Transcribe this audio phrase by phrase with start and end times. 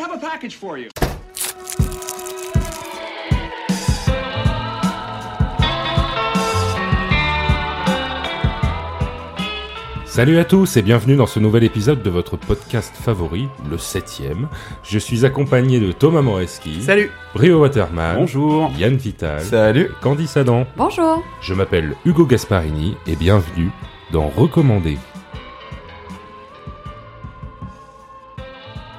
[0.00, 0.88] have a package for you.
[10.06, 14.48] Salut à tous et bienvenue dans ce nouvel épisode de votre podcast favori, le 7ème.
[14.82, 16.82] Je suis accompagné de Thomas Moreski.
[16.82, 18.16] Salut Brio Waterman.
[18.16, 18.72] Bonjour.
[18.78, 19.40] Yann Vital.
[19.40, 19.90] Salut.
[20.00, 20.66] Candice Adam.
[20.76, 21.22] Bonjour.
[21.42, 23.70] Je m'appelle Hugo Gasparini et bienvenue
[24.12, 24.98] dans Recommander.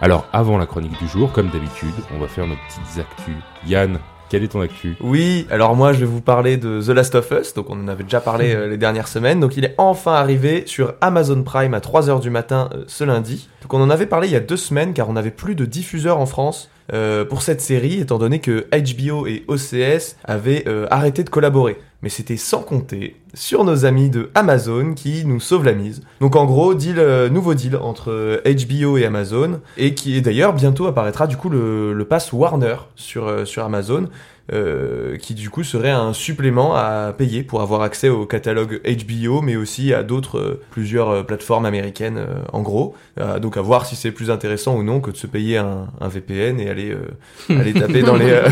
[0.04, 3.36] Alors, avant la chronique du jour, comme d'habitude, on va faire nos petites actus.
[3.68, 4.96] Yann, quelle est ton actu?
[5.00, 7.88] Oui, alors moi je vais vous parler de The Last of Us, donc on en
[7.88, 11.76] avait déjà parlé euh, les dernières semaines, donc il est enfin arrivé sur Amazon Prime
[11.76, 13.48] à 3h du matin euh, ce lundi.
[13.62, 15.66] Donc on en avait parlé il y a deux semaines car on n'avait plus de
[15.66, 21.24] diffuseur en France euh, pour cette série, étant donné que HBO et OCS avaient arrêté
[21.24, 21.78] de collaborer.
[22.02, 26.02] Mais c'était sans compter sur nos amis de Amazon qui nous sauvent la mise.
[26.20, 30.22] Donc en gros, deal, euh, nouveau deal entre euh, HBO et Amazon, et qui est
[30.22, 34.08] d'ailleurs bientôt apparaîtra du coup le, le pass Warner sur, euh, sur Amazon,
[34.54, 39.42] euh, qui du coup serait un supplément à payer pour avoir accès au catalogue HBO,
[39.42, 42.94] mais aussi à d'autres, euh, plusieurs euh, plateformes américaines euh, en gros.
[43.20, 45.88] Euh, donc à voir si c'est plus intéressant ou non que de se payer un,
[46.02, 48.50] un VPN et aller, euh, aller taper dans les, euh,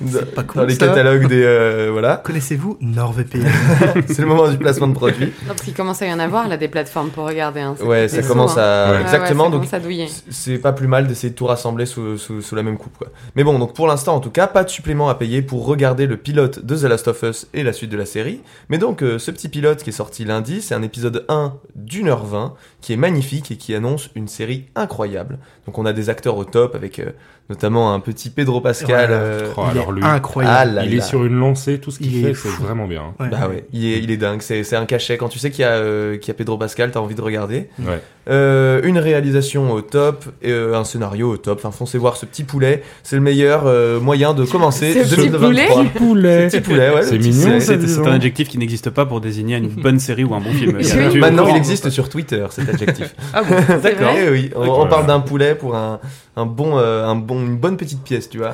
[0.54, 1.42] dans les catalogues des...
[1.42, 3.48] euh, voilà, Connaissez-vous NordVPN?
[4.12, 5.26] c'est le moment du placement de produit.
[5.26, 7.60] Non, parce qu'il commence à y en avoir là des plateformes pour regarder.
[7.60, 7.74] Hein.
[7.82, 8.92] Ouais, ça commence à...
[8.92, 9.00] Ouais.
[9.02, 9.90] Exactement, Ouais, ouais, ça donc
[10.30, 12.96] c'est pas plus mal d'essayer de tout rassembler sous, sous, sous la même coupe.
[12.98, 13.08] Quoi.
[13.34, 16.06] Mais bon, donc pour l'instant en tout cas, pas de supplément à payer pour regarder
[16.06, 18.40] le pilote de The Last of Us et la suite de la série.
[18.68, 22.08] Mais donc euh, ce petit pilote qui est sorti lundi, c'est un épisode 1 d'une
[22.08, 25.38] heure 20 qui est magnifique et qui annonce une série incroyable.
[25.64, 27.12] Donc on a des acteurs au top avec euh,
[27.48, 29.08] notamment un petit Pedro Pascal.
[29.08, 29.22] Voilà.
[29.22, 30.72] euh, Oh, Il alors est lui, ah incroyable.
[30.72, 33.14] là il est sur une lancée, tout ce qu'il Il fait, est c'est vraiment bien.
[33.18, 33.30] Ouais.
[33.30, 35.16] Bah ouais, il est, il est dingue, c'est c'est un cachet.
[35.16, 37.22] Quand tu sais qu'il y, a, euh, qu'il y a Pedro Pascal, t'as envie de
[37.22, 37.70] regarder.
[37.78, 38.02] Ouais.
[38.30, 41.58] Euh, une réalisation au top, et, euh, un scénario au top.
[41.58, 42.82] Enfin, foncez voir ce petit poulet.
[43.02, 45.84] C'est le meilleur euh, moyen de commencer Ce petit 2023.
[45.94, 47.60] Poulet Petit poulet, C'est petit poulet.
[47.60, 50.78] C'est un adjectif qui n'existe pas pour désigner une bonne série ou un bon film.
[50.78, 51.18] Oui.
[51.18, 53.14] Maintenant, il existe sur Twitter, cet adjectif.
[53.34, 54.14] Ah bon D'accord.
[54.16, 56.00] Eh oui, on, parle d'un poulet pour un,
[56.36, 58.52] un bon, euh, un bon, une bonne petite pièce, tu vois.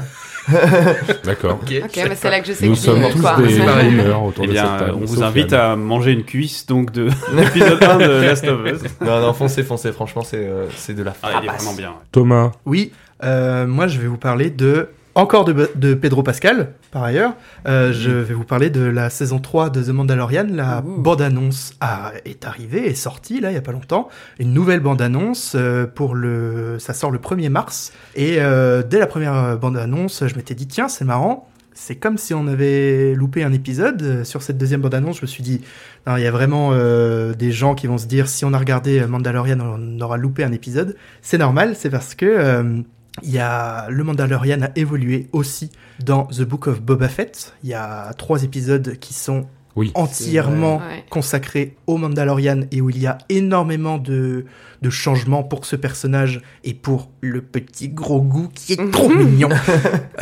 [1.25, 1.59] D'accord.
[1.63, 1.71] Ok,
[2.09, 3.37] mais c'est là que je sais Nous que sommes je tous quoi.
[3.37, 3.61] des
[4.11, 4.99] autour Eh de bien, cette table.
[5.01, 8.83] on vous invite à manger une cuisse donc de l'épisode 1 de Last of Us.
[9.01, 9.93] Non, non, foncez, foncez.
[9.93, 11.61] Franchement, c'est, euh, c'est de la Ah, il est frappe.
[11.61, 11.93] vraiment bien.
[12.13, 12.93] Thomas, Oui,
[13.23, 17.34] euh, moi je vais vous parler de encore de, de Pedro Pascal, par ailleurs.
[17.66, 20.47] Euh, je vais vous parler de la saison 3 de The Mandalorian.
[20.50, 21.75] La bande-annonce
[22.25, 24.09] est arrivée, est sortie là il y a pas longtemps.
[24.38, 27.93] Une nouvelle bande-annonce euh, pour le, ça sort le 1er mars.
[28.15, 31.49] Et euh, dès la première bande-annonce, je m'étais dit tiens c'est marrant.
[31.72, 34.25] C'est comme si on avait loupé un épisode.
[34.25, 35.62] Sur cette deuxième bande-annonce, je me suis dit,
[36.06, 39.60] il y a vraiment des gens qui vont se dire, si on a regardé Mandalorian,
[39.60, 40.97] on aura loupé un épisode.
[41.22, 42.82] C'est normal, c'est parce que
[43.22, 45.71] il y a le Mandalorian a évolué aussi
[46.04, 47.54] dans The Book of Boba Fett.
[47.62, 49.91] Il y a trois épisodes qui sont Oui.
[49.94, 54.47] entièrement consacrés au Mandalorian et où il y a énormément de,
[54.83, 59.49] de changements pour ce personnage et pour le petit gros goût qui est trop mignon.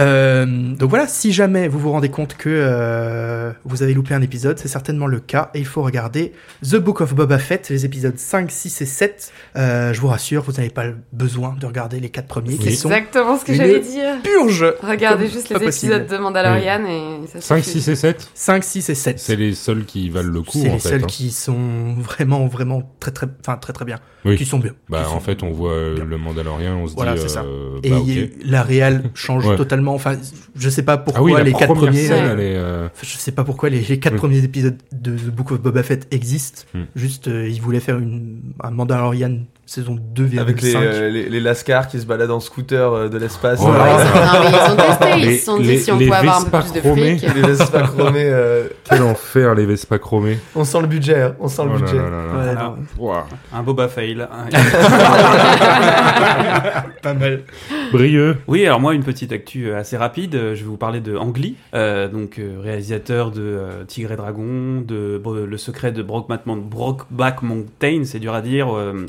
[0.00, 4.22] Euh, donc voilà, si jamais vous vous rendez compte que euh, vous avez loupé un
[4.22, 6.32] épisode, c'est certainement le cas et il faut regarder
[6.62, 9.32] The Book of Boba Fett, les épisodes 5, 6 et 7.
[9.56, 12.88] Euh, je vous rassure, vous n'avez pas besoin de regarder les quatre premiers qui sont
[12.90, 14.22] Exactement ce que j'allais dire.
[14.22, 14.64] purge.
[14.82, 15.92] Regardez Comme juste les possible.
[15.94, 17.80] épisodes de Mandalorian et ça 5, suffit.
[17.80, 19.18] 6 et 7, 5, 6 et 7.
[19.18, 20.88] c'est les seuls qui valent le coup C'est les fait.
[20.90, 21.06] seuls hein.
[21.08, 23.98] qui sont vraiment, vraiment très, très, enfin, très, très bien.
[24.24, 24.36] Oui.
[24.36, 24.72] Qui sont bien.
[24.88, 26.04] Bah Qui en sont- fait on voit euh, bien.
[26.04, 27.42] le Mandalorien, on se Voilà, dit c'est ça.
[27.44, 28.30] euh, Et bah, il y a- ok.
[28.44, 29.56] la réal change Ouais.
[29.56, 29.94] totalement.
[29.94, 30.16] Enfin,
[30.56, 32.06] je sais pas Ah pourquoi oui, la les quatre premiers.
[32.06, 34.18] scène, elle est, euh, Enfin, Je sais pas pourquoi les, les quatre Oui.
[34.18, 36.62] premiers épisodes de The Book of Boba Fett existent.
[36.74, 36.84] Hmm.
[36.96, 39.38] Juste, euh, ils voulaient faire une, un Mandalorian
[39.68, 40.38] saison 2,5.
[40.40, 43.60] Avec les, euh, les, les Lascars qui se baladent en scooter euh, de l'espace.
[43.60, 43.98] Là Ouais, là.
[43.98, 46.12] c'est- non, mais ils ont testé, ils Les- se sont les- dit si on pouvait
[46.12, 47.18] avoir un peu Vespa plus de chromés.
[47.18, 47.34] fric.
[47.34, 48.24] les Vespa chromés.
[48.24, 50.38] euh, Quel enfer les Vespa chromés.
[50.54, 51.96] on sent le budget, hein, on sent le Oh budget.
[51.96, 52.70] là là là.
[52.70, 53.26] Ouais, Ouah.
[53.54, 54.26] Un Boba fail.
[57.02, 57.42] pas mal.
[57.92, 58.36] Brieux.
[58.46, 60.34] Oui, alors moi, une petite actu euh, assez rapide.
[60.34, 64.12] Euh, Je vais vous parler de Ang Lee, euh, donc euh, réalisateur de euh, Tigre
[64.12, 69.06] et Dragon, de Le secret de Brokeback Mountain, c'est dur à dire, euh,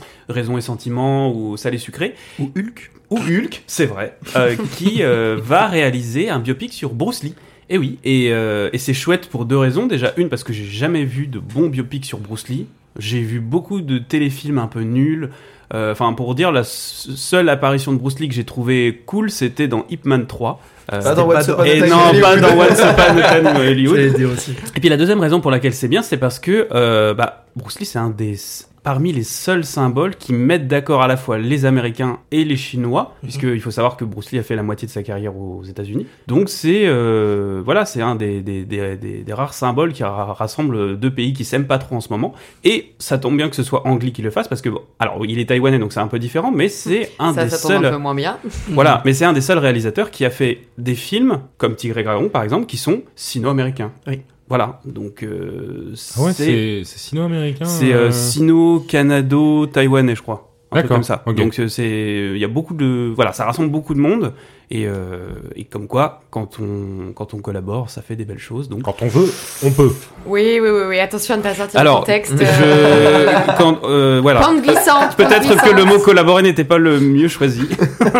[0.49, 2.91] Raison et Sentiment ou Salé Sucré, Ou Hulk.
[3.11, 7.35] ou Hulk, c'est vrai, euh, qui euh, va réaliser un biopic sur Bruce Lee.
[7.69, 9.85] Et oui, et, euh, et c'est chouette pour deux raisons.
[9.85, 12.65] Déjà, une, parce que j'ai jamais vu de bon biopic sur Bruce Lee.
[12.97, 15.29] J'ai vu beaucoup de téléfilms un peu nuls.
[15.71, 19.85] Enfin, pour dire, la seule apparition de Bruce Lee que j'ai trouvé cool, c'était dans
[19.91, 20.59] Ip Man 3.
[20.91, 22.33] Euh, Pas dans What's a et non, pas
[23.59, 24.13] Hollywood.
[24.13, 24.73] dans.
[24.75, 27.79] Et puis la deuxième raison pour laquelle c'est bien, c'est parce que euh, bah, Bruce
[27.79, 28.35] Lee, c'est un des
[28.83, 33.13] parmi les seuls symboles qui mettent d'accord à la fois les Américains et les Chinois,
[33.23, 33.29] Mhm.
[33.29, 36.05] puisqu'il faut savoir que Bruce Lee a fait la moitié de sa carrière aux États-Unis.
[36.27, 40.33] Donc c'est euh, voilà, c'est un des, des, des, des- des rares symboles qui ra-
[40.33, 42.33] rassemble deux pays qui s'aiment pas trop en ce moment.
[42.63, 44.81] Et ça tombe bien que ce soit Ang Lee qui le fasse, parce que bon,
[44.99, 47.57] alors il est taïwanais, donc c'est un peu différent, mais c'est un ça, des ça
[47.67, 47.91] tombe un seuls.
[47.91, 48.37] peu moins bien.
[48.69, 52.03] Voilà, mais c'est un des seuls réalisateurs qui a fait des films comme Tigre et
[52.03, 53.91] Dragon par exemple, qui sont sino-américains.
[54.07, 54.21] Oui.
[54.49, 57.65] Voilà, donc euh, Ah ouais, c'est c'est c'est sino-américain.
[57.65, 60.48] c'est euh, euh, sino-canado-taïwanais, je crois.
[60.71, 61.23] Un truc comme ça.
[61.25, 64.33] Donc euh, c'est, il y a beaucoup de, voilà, ça rassemble beaucoup de monde
[64.71, 68.69] et, euh, et comme quoi, quand on quand on collabore, ça fait des belles choses.
[68.69, 69.33] Donc Quand on veut,
[69.63, 69.91] on peut.
[70.27, 70.99] Oui, oui, oui, oui.
[70.99, 72.33] Attention à ne pas sortir alors, contexte.
[72.37, 74.41] je, euh, quand, euh, voilà.
[74.41, 75.15] Pente glissante.
[75.17, 77.63] Peut-être que le mot collaborer n'était pas le mieux choisi.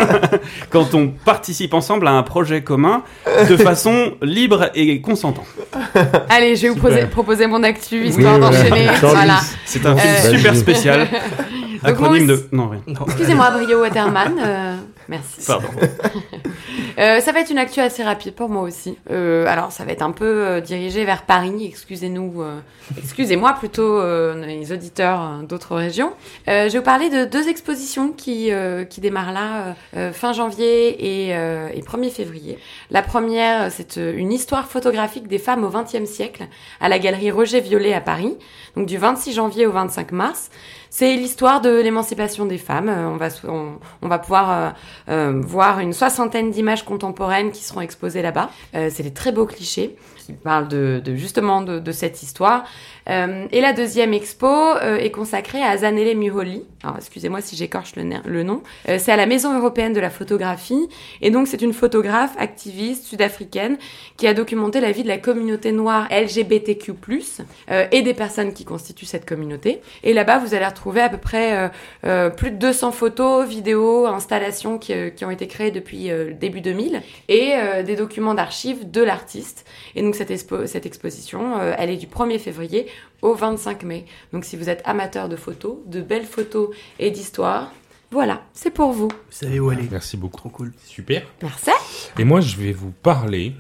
[0.72, 3.04] Quand on participe ensemble à un projet commun
[3.48, 5.46] de façon libre et consentante.
[6.30, 8.88] Allez, je vais vous proposer mon actu, histoire Oui, d'enchaîner.
[9.02, 9.40] Voilà.
[9.66, 11.08] C'est un Euh, film super spécial.
[11.84, 12.48] Acronyme de.
[12.52, 12.82] Non, rien.
[13.06, 14.40] Excusez-moi, Brio Waterman.
[14.44, 14.76] euh,
[15.08, 15.46] merci.
[15.46, 15.68] Pardon.
[16.98, 18.98] Euh, ça va être une actu assez rapide pour moi aussi.
[19.10, 21.66] Euh, alors, ça va être un peu euh, dirigé vers Paris.
[21.66, 22.60] Excusez-nous, euh,
[22.98, 26.12] excusez-moi plutôt euh, les auditeurs euh, d'autres régions.
[26.50, 29.76] Euh, je vais vous parler de deux expositions qui euh, qui démarrent là
[30.12, 32.60] fin janvier et, euh, et 1er février.
[32.92, 36.48] La première, c'est euh, une histoire photographique des femmes au XXe siècle
[36.82, 38.36] à la galerie Roger Violet à Paris.
[38.76, 40.50] Donc du 26 janvier au 25 mars.
[40.90, 42.90] C'est l'histoire de l'émancipation des femmes.
[42.90, 44.70] Euh, on va pouvoir euh,
[45.10, 48.50] euh, voir une soixantaine d'images contemporaines qui seront exposées là-bas.
[48.74, 49.96] C'est des très beaux clichés
[50.30, 52.66] qui parlent de, justement de, cette histoire.
[53.10, 56.64] Euh, et la deuxième expo euh, est consacrée à Zanele Muholi.
[56.84, 58.62] Alors excusez-moi si j'écorche le, nom.
[58.88, 60.88] Euh, c'est à la Maison européenne de la photographie.
[61.22, 63.78] Et donc c'est une photographe activiste sud-africaine
[64.18, 66.94] qui a documenté la vie de la communauté noire LGBTQ+,
[67.92, 69.82] et des personnes qui constituent cette communauté.
[70.04, 71.72] Et là-bas, vous allez retrouver à peu près
[72.36, 74.94] plus de 200 photos, vidéos, installations qui,
[75.24, 77.54] ont été créées depuis le début 2000 et
[77.86, 79.66] des documents d'archives de l'artiste.
[79.96, 82.86] Et donc cette, expo- cette exposition, euh, elle est du 1er février
[83.22, 84.06] au 25 mai.
[84.34, 86.70] Donc si vous êtes amateur de photos, de belles photos
[87.00, 87.72] et d'histoire,
[88.12, 89.08] voilà, c'est pour vous.
[89.08, 89.88] Vous savez où aller.
[89.92, 90.38] Merci beaucoup.
[90.38, 90.74] Trop cool.
[90.86, 91.22] Super.
[91.44, 91.70] Merci.
[92.18, 93.54] Et moi, je vais vous parler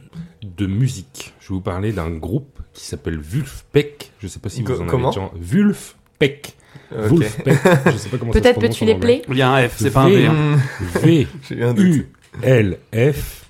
[0.44, 1.33] de musique.
[1.39, 4.12] Je vais vous parler d'un groupe qui s'appelle Vulfpeck.
[4.19, 5.31] Je sais pas si vous en comment avez déjà...
[5.39, 6.53] Vulfpeck.
[6.91, 7.09] Ok.
[7.12, 7.57] Vulfpeck.
[7.85, 10.01] Je sais pas comment Peut-être peux-tu les play Il y a un F, c'est pas
[10.01, 10.15] un V.
[10.17, 10.25] V.
[10.25, 10.57] hein.
[10.95, 11.27] V.
[11.50, 11.73] J'ai eu un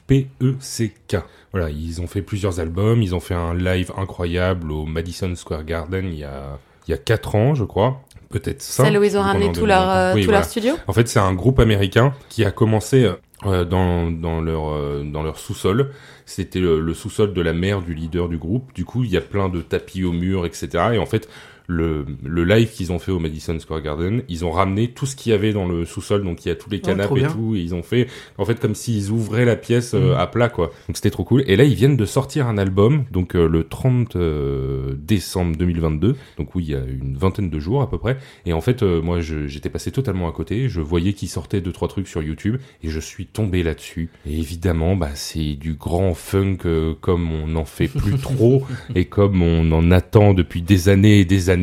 [0.10, 1.18] U-L-F-P-E-C-K.
[1.52, 5.64] Voilà, ils ont fait plusieurs albums, ils ont fait un live incroyable au Madison Square
[5.64, 8.02] Garden il y a, il y a 4 ans, je crois.
[8.30, 8.84] Peut-être 5.
[8.86, 10.76] Celle où ils ont ramené tout leur, euh, tout leur studio?
[10.86, 13.10] En fait, c'est un groupe américain qui a commencé
[13.46, 15.92] euh, dans, dans leur, euh, dans leur sous-sol.
[16.28, 18.72] C'était le, le sous-sol de la mère du leader du groupe.
[18.76, 20.68] Du coup, il y a plein de tapis au mur, etc.
[20.94, 21.28] Et en fait,
[21.70, 25.16] le, le live qu'ils ont fait au Madison Square Garden, ils ont ramené tout ce
[25.16, 26.24] qu'il y avait dans le sous-sol.
[26.24, 27.56] Donc, il y a tous les canapes et tout.
[27.56, 28.08] Et ils ont fait,
[28.40, 30.18] en fait, comme s'ils ouvraient la pièce euh, Mhm.
[30.20, 30.72] à plat, quoi.
[30.88, 31.44] Donc, c'était trop cool.
[31.46, 36.16] Et là, ils viennent de sortir un album, donc euh, le 30 euh, décembre 2022.
[36.38, 38.18] Donc, oui, il y a une vingtaine de jours à peu près.
[38.48, 40.70] Et en fait, euh, moi, j'étais passé totalement à côté.
[40.70, 44.10] Je voyais qu'ils sortaient deux trois trucs sur YouTube et je suis tombé là-dessus.
[44.26, 48.64] Et évidemment, bah, c'est du grand funk euh, comme on n'en fait plus trop
[48.96, 51.59] et comme on en attend depuis des années et des années.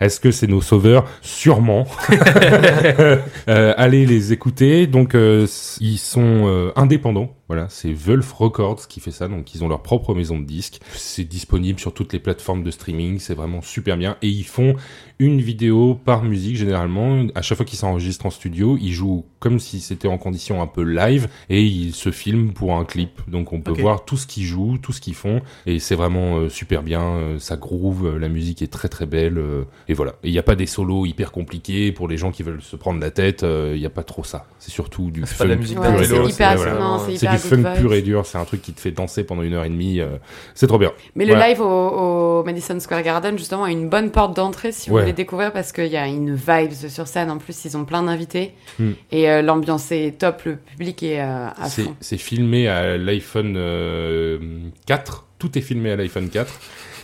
[0.00, 1.06] Est-ce que c'est nos sauveurs?
[1.22, 1.86] Sûrement.
[3.48, 4.86] Euh, allez les écouter.
[4.86, 5.46] Donc, euh,
[5.80, 7.37] ils sont euh, indépendants.
[7.48, 9.26] Voilà, c'est Wolf Records qui fait ça.
[9.26, 10.80] Donc, ils ont leur propre maison de disques.
[10.92, 13.18] C'est disponible sur toutes les plateformes de streaming.
[13.18, 14.16] C'est vraiment super bien.
[14.20, 14.76] Et ils font
[15.18, 17.26] une vidéo par musique généralement.
[17.34, 20.66] À chaque fois qu'ils s'enregistrent en studio, ils jouent comme si c'était en condition un
[20.66, 23.20] peu live et ils se filment pour un clip.
[23.28, 25.40] Donc, on peut voir tout ce qu'ils jouent, tout ce qu'ils font.
[25.64, 27.00] Et c'est vraiment euh, super bien.
[27.02, 28.06] Euh, ça groove.
[28.06, 29.38] euh, La musique est très très belle.
[29.38, 30.12] euh, et voilà.
[30.22, 32.76] Et il n'y a pas des solos hyper compliqués pour les gens qui veulent se
[32.76, 33.42] prendre la tête.
[33.42, 34.46] euh, Il n'y a pas trop ça.
[34.58, 36.70] C'est surtout du C'est funk pas de la musique pur Ouais, et c'est hyper, C'est-
[36.78, 37.12] non, voilà.
[37.14, 37.80] hyper du funk vibes.
[37.80, 38.26] pur et dur.
[38.26, 40.00] C'est un truc qui te fait danser pendant une heure et demie.
[40.00, 40.16] euh,
[40.54, 40.92] C'est trop bien.
[41.14, 44.90] Mais le live au, au Madison Square Garden, justement, a une bonne porte d'entrée si
[44.90, 45.02] vous Ouais.
[45.02, 47.30] voulez découvrir parce qu'il y a une vibe sur scène.
[47.30, 48.92] En plus, ils ont plein d'invités Hmm.
[49.10, 51.94] et euh, l'ambiance est top, le public est euh, à fond.
[52.00, 54.38] c'est filmé à l'iPhone euh,
[54.86, 55.26] 4.
[55.38, 56.52] Tout est filmé à l'iPhone 4.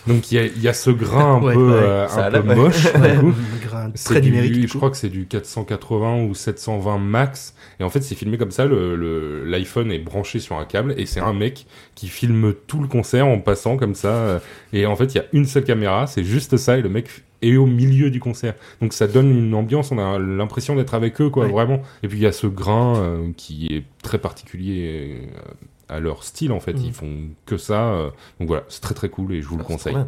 [0.07, 1.73] Donc il y a, y a ce grain un Ouais, peu, ouais.
[1.81, 2.85] euh, un peu moche.
[2.95, 3.33] Ouais, coup.
[3.67, 4.53] grain très du- numérique.
[4.53, 7.55] du je crois que c'est du 480 ou 720 max.
[7.79, 8.65] Et en fait, c'est filmé comme ça.
[8.65, 12.81] Le le- l'iPhone est branché sur un câble et c'est un mec qui filme tout
[12.81, 14.09] le concert en passant comme ça.
[14.09, 14.39] euh,
[14.73, 16.77] Et en fait, il y a une seule caméra, c'est juste ça.
[16.77, 17.07] Et le mec
[17.41, 18.53] est au milieu du concert.
[18.81, 19.91] Donc ça donne une ambiance.
[19.91, 21.81] On a l'impression d'être avec eux, quoi, vraiment.
[22.03, 25.17] Et puis il y a ce grain euh, qui est très particulier.
[25.35, 25.41] euh,
[25.89, 26.75] à leur style en fait.
[26.83, 27.11] Ils font
[27.45, 27.89] que ça.
[27.93, 30.05] euh, donc voilà, c'est très très cool et je vous le Ah, c'est conseille.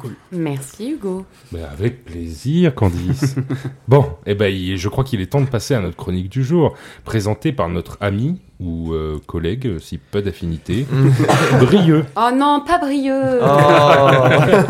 [0.00, 0.12] cool.
[0.32, 1.24] Merci Hugo.
[1.52, 3.36] Mais avec plaisir, Candice.
[3.88, 6.74] bon, eh ben, je crois qu'il est temps de passer à notre chronique du jour,
[7.04, 10.84] présentée par notre ami ou euh, collègue, euh, si peu d'affinité,
[11.60, 12.04] Brieux.
[12.16, 13.38] Oh non, pas brieux.
[13.40, 13.44] Oh,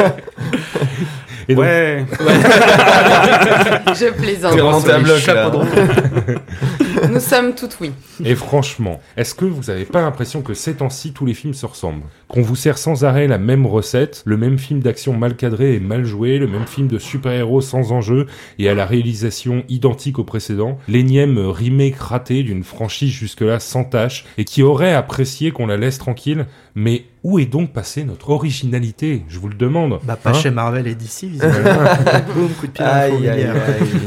[1.49, 2.05] Et donc, Ouais.
[3.95, 4.55] Je plaisante.
[4.55, 5.23] Bloc,
[7.11, 7.93] Nous sommes toutes oui.
[8.25, 11.67] Et franchement, est-ce que vous n'avez pas l'impression que ces temps-ci, tous les films se
[11.67, 12.03] ressemblent?
[12.29, 15.81] Qu'on vous sert sans arrêt la même recette, le même film d'action mal cadré et
[15.81, 18.27] mal joué, le même film de super-héros sans enjeu
[18.59, 24.27] et à la réalisation identique au précédent, l'énième remake raté d'une franchise jusque-là sans tâche
[24.37, 29.23] et qui aurait apprécié qu'on la laisse tranquille Mais où est donc passée notre originalité?
[29.29, 29.99] Je vous le demande.
[30.05, 31.51] Bah, pas Hein chez Marvel et DC, visiblement.
[32.35, 33.51] Boum, coup de pied Aïe, aïe, aïe.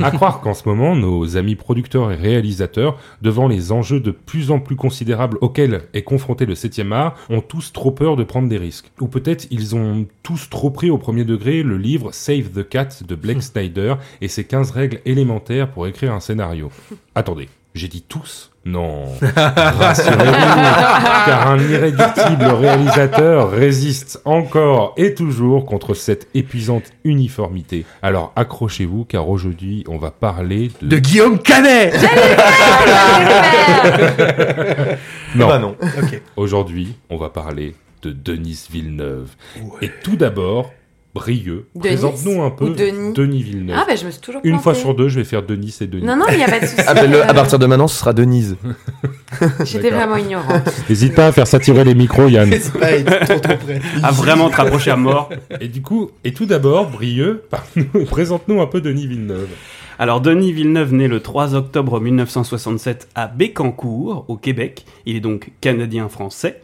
[0.01, 4.51] À croire qu'en ce moment, nos amis producteurs et réalisateurs, devant les enjeux de plus
[4.51, 8.47] en plus considérables auxquels est confronté le 7e art, ont tous trop peur de prendre
[8.49, 8.91] des risques.
[8.99, 12.89] Ou peut-être ils ont tous trop pris au premier degré le livre Save the Cat
[13.07, 16.69] de Blake Snyder et ses 15 règles élémentaires pour écrire un scénario.
[17.15, 18.47] Attendez, j'ai dit tous?
[18.63, 20.23] Non, rassurez-vous,
[21.25, 27.85] car un irréductible réalisateur résiste encore et toujours contre cette épuisante uniformité.
[28.03, 30.87] Alors accrochez-vous, car aujourd'hui on va parler de...
[30.89, 31.91] De Guillaume Canet
[35.35, 35.75] Non, Bah non.
[36.01, 36.21] Ok.
[36.35, 39.29] aujourd'hui on va parler de Denis Villeneuve.
[39.81, 40.71] Et tout d'abord,
[41.13, 43.75] Brieux, Denis présente-nous un peu Denis Villeneuve.
[43.77, 45.87] Ah bah je me suis toujours Une fois sur deux, je vais faire Denis et
[45.87, 46.05] Denis.
[46.05, 46.79] Non, non, il n'y a pas de souci.
[46.81, 48.55] Appelle-le, à Euh, partir de maintenant, ce sera Denise.
[49.65, 50.69] J'étais vraiment ignorante.
[50.89, 52.49] N'hésite pas à faire s'attirer les micros, Yann.
[52.61, 53.81] C'est pas être trop trop près.
[54.03, 55.29] À vraiment te rapprocher à mort.
[55.59, 57.43] Et du coup, et tout d'abord, Brieux,
[58.09, 59.49] présente-nous un peu Denis Villeneuve.
[59.99, 64.85] Alors, Denis Villeneuve, né le 3 octobre 1967 à Bécancour, au Québec.
[65.05, 66.61] Il est donc canadien-français.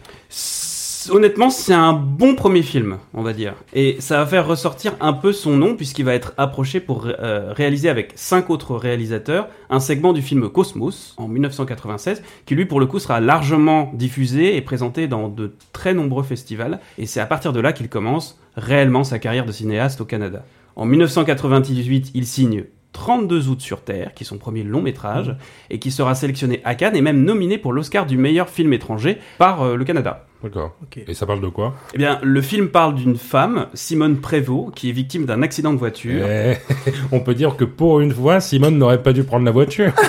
[1.11, 3.53] Honnêtement, c'est un bon premier film, on va dire.
[3.73, 7.53] Et ça va faire ressortir un peu son nom, puisqu'il va être approché pour euh,
[7.53, 12.79] réaliser avec cinq autres réalisateurs un segment du film Cosmos, en 1996, qui lui, pour
[12.79, 16.79] le coup, sera largement diffusé et présenté dans de très nombreux festivals.
[16.97, 20.43] Et c'est à partir de là qu'il commence réellement sa carrière de cinéaste au Canada.
[20.75, 25.35] En 1998, il signe 32 août sur Terre, qui est son premier long métrage,
[25.69, 29.17] et qui sera sélectionné à Cannes et même nominé pour l'Oscar du meilleur film étranger
[29.37, 30.25] par euh, le Canada.
[30.43, 30.75] D'accord.
[31.07, 31.75] Et ça parle de quoi?
[31.93, 35.77] Eh bien, le film parle d'une femme, Simone Prévost, qui est victime d'un accident de
[35.77, 36.25] voiture.
[36.27, 36.55] Eh,
[37.11, 39.91] On peut dire que pour une fois, Simone n'aurait pas dû prendre la voiture.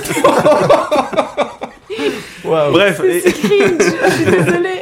[2.45, 3.79] Bref, et, C'est cringe.
[3.79, 4.76] Je suis désolée.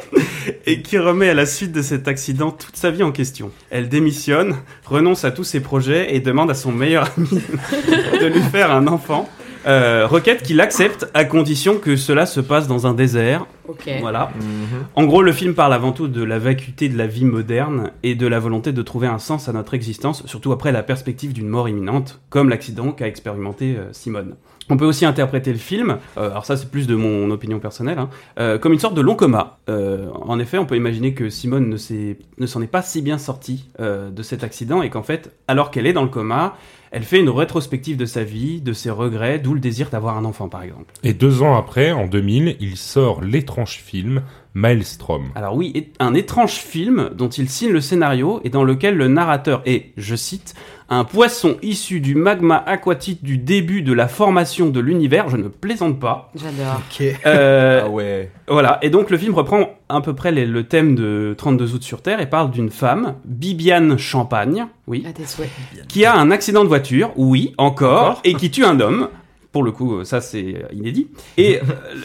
[0.67, 3.51] Et qui remet à la suite de cet accident toute sa vie en question.
[3.71, 7.29] Elle démissionne, renonce à tous ses projets et demande à son meilleur ami
[8.21, 9.29] de lui faire un enfant.
[9.67, 13.47] Euh, requête qu'il accepte à condition que cela se passe dans un désert.
[14.01, 14.31] Voilà.
[14.95, 18.15] En gros, le film parle avant tout de la vacuité de la vie moderne et
[18.15, 21.49] de la volonté de trouver un sens à notre existence, surtout après la perspective d'une
[21.49, 24.35] mort imminente, comme l'accident qu'a expérimenté euh, Simone.
[24.71, 27.99] On peut aussi interpréter le film, euh, alors ça c'est plus de mon opinion personnelle,
[27.99, 29.59] hein, euh, comme une sorte de long coma.
[29.69, 33.69] Euh, en effet, on peut imaginer que Simone ne s'en est pas si bien sortie
[33.79, 36.57] de cet accident et qu'en fait, alors qu'elle est dans le coma,
[36.91, 40.25] elle fait une rétrospective de sa vie, de ses regrets, d'où le désir d'avoir un
[40.25, 40.95] enfant par exemple.
[41.03, 44.23] Et deux ans après, en 2000, il sort Les étrange film,
[44.55, 45.27] Maelstrom.
[45.35, 49.63] Alors oui, un étrange film dont il signe le scénario et dans lequel le narrateur
[49.67, 50.55] est, je cite,
[50.91, 55.49] un poisson issu du magma aquatique du début de la formation de l'univers, je ne
[55.49, 56.31] plaisante pas.
[56.37, 56.81] J'adore.
[56.91, 57.05] Ok.
[57.27, 58.31] Euh, Ah ouais.
[58.47, 61.83] Voilà, et donc le film reprend à peu près les- le thème de 32 août
[61.83, 65.05] sur Terre et parle d'une femme, Bibiane Champagne, oui,
[65.89, 69.09] qui a un accident de voiture, oui, encore, et qui tue un homme.
[69.53, 71.09] Pour le coup, ça c'est inédit.
[71.39, 71.63] Et euh,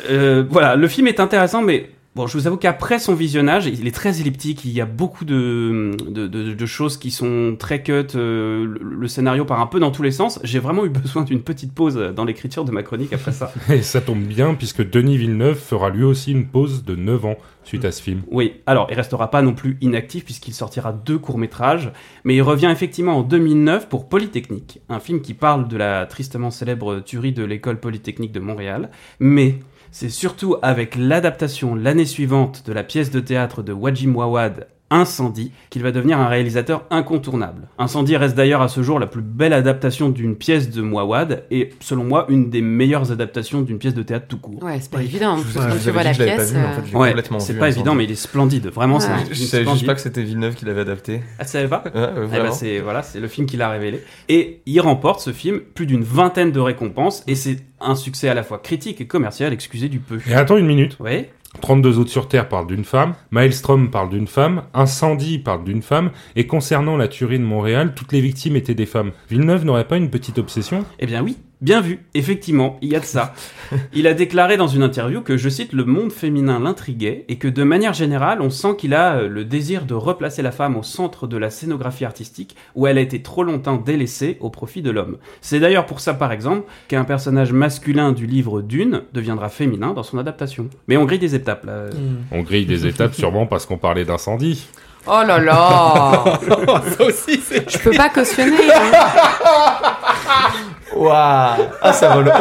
[0.10, 3.88] euh, voilà, le film est intéressant, mais bon, je vous avoue qu'après son visionnage, il
[3.88, 4.66] est très elliptique.
[4.66, 7.94] Il y a beaucoup de, de, de- de choses qui sont très cut.
[8.16, 10.38] euh, le, le scénario part un peu dans tous les sens.
[10.44, 13.54] J'ai vraiment eu besoin d'une petite pause dans l'écriture de ma chronique après ça.
[13.74, 17.38] Et ça tombe bien puisque Denis Villeneuve fera lui aussi une pause de 9 ans
[17.64, 18.22] suite à ce film.
[18.32, 21.92] Oui, alors il restera pas non plus inactif puisqu'il sortira deux courts-métrages,
[22.26, 26.50] mais il revient effectivement en 2009 pour Polytechnique, un film qui parle de la tristement
[26.52, 29.60] célèbre tuerie de l'école polytechnique de Montréal, mais
[29.92, 35.52] c'est surtout avec l'adaptation l'année suivante de la pièce de théâtre de Wajim Wawad Incendie
[35.70, 37.68] qu'il va devenir un réalisateur incontournable.
[37.78, 41.70] Incendie reste d'ailleurs à ce jour la plus belle adaptation d'une pièce de Mouawad et
[41.80, 44.64] selon moi une des meilleures adaptations d'une pièce de théâtre tout court.
[44.64, 45.36] Ouais, c'est pas évident.
[45.54, 46.52] Quand tu vois la pièce.
[46.52, 47.80] vu, mais en euh, fait, je l'ai Ouais, complètement c'est pas Incendie.
[47.80, 49.14] évident mais il est splendide, vraiment c'est Ouais.
[49.14, 51.22] un Je savais juste pas que c'était Villeneuve qui l'avait adapté.
[51.38, 53.70] Ah, tu savais pas Ouais, ouais, Eh ben, c'est voilà, c'est le film qui l'a
[53.70, 54.04] révélé.
[54.28, 58.34] Et il remporte ce film plus d'une vingtaine de récompenses et c'est un succès à
[58.34, 60.18] la fois critique et commercial, excusez du peu.
[60.30, 60.98] Et attends une minute.
[61.00, 61.26] Oui.
[61.60, 66.12] 32 autres sur Terre parle d'une femme, Maelstrom parle d'une femme, Incendie parle d'une femme,
[66.36, 69.12] et concernant la tuerie de Montréal, toutes les victimes étaient des femmes.
[69.30, 70.86] Villeneuve n'aurait pas une petite obsession?
[71.00, 72.00] Eh bien oui, bien vu.
[72.14, 73.34] Effectivement, il y a de ça.
[73.94, 77.48] Il a déclaré dans une interview que, je cite, le monde féminin l'intriguait et que
[77.48, 80.84] de manière générale, on sent qu'il a euh, le désir de replacer la femme au
[80.84, 84.90] centre de la scénographie artistique où elle a été trop longtemps délaissée au profit de
[84.92, 85.18] l'homme.
[85.42, 90.04] C'est d'ailleurs pour ça, par exemple, qu'un personnage masculin du livre Dune deviendra féminin dans
[90.04, 90.70] son adaptation.
[90.88, 91.86] Mais on grille des étapes là.
[91.88, 92.18] Hmm.
[92.32, 94.68] On grille des étapes sûrement parce qu'on parlait d'incendie.
[95.08, 96.40] Oh là là
[96.98, 97.70] Ça aussi, c'est.
[97.72, 98.58] Je peux pas cautionner.
[98.74, 98.92] hein.
[100.96, 102.32] Waouh Ah, ça vole haut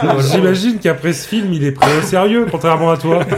[0.00, 0.20] Ça vole haut.
[0.32, 3.20] J'imagine qu'après ce film, il est pris au sérieux, contrairement à toi.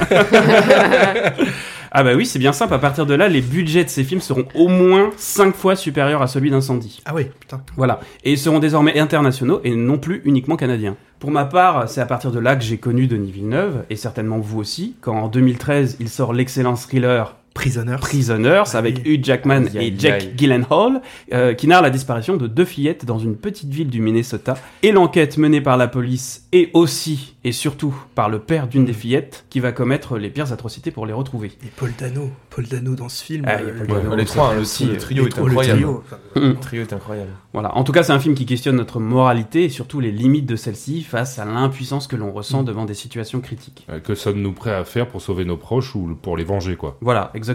[1.91, 2.75] Ah bah oui, c'est bien simple.
[2.75, 6.21] À partir de là, les budgets de ces films seront au moins 5 fois supérieurs
[6.21, 7.01] à celui d'incendie.
[7.07, 7.63] Ah oui, putain.
[7.77, 8.01] Voilà.
[8.25, 10.97] Et ils seront désormais internationaux et non plus uniquement canadiens.
[11.19, 14.39] Pour ma part, c'est à partir de là que j'ai connu Denis Villeneuve, et certainement
[14.39, 17.97] vous aussi, quand en 2013 il sort l'excellent thriller Prisoners.
[18.01, 19.15] Prisoners Ah avec oui.
[19.15, 20.33] Hugh Jackman Aïe, aïe, et Jack aïe.
[20.37, 24.55] Gyllenhaal, euh, qui narre la disparition de deux fillettes dans une petite ville du Minnesota,
[24.83, 28.93] et l'enquête menée par la police, et aussi et surtout par le père d'une des
[28.93, 31.49] fillettes, qui va commettre les pires atrocités pour les retrouver.
[31.65, 32.31] Et Paul Dano.
[32.51, 33.45] Paul Dano dans ce film.
[33.47, 34.11] Ah, euh, le- Dano.
[34.11, 35.81] Les le- trois, le, aussi, le trio est trois- le incroyable.
[35.87, 36.41] Mm.
[36.41, 37.31] Le trio est incroyable.
[37.53, 37.75] Voilà.
[37.77, 40.57] En tout cas, c'est un film qui questionne notre moralité et surtout les limites de
[40.57, 43.87] celle-ci face à l'impuissance que l'on ressent devant des situations critiques.
[43.91, 46.99] Euh, Que sommes-nous prêts à faire pour sauver nos proches ou pour les venger, quoi?
[47.01, 47.48] Voilà, exactement.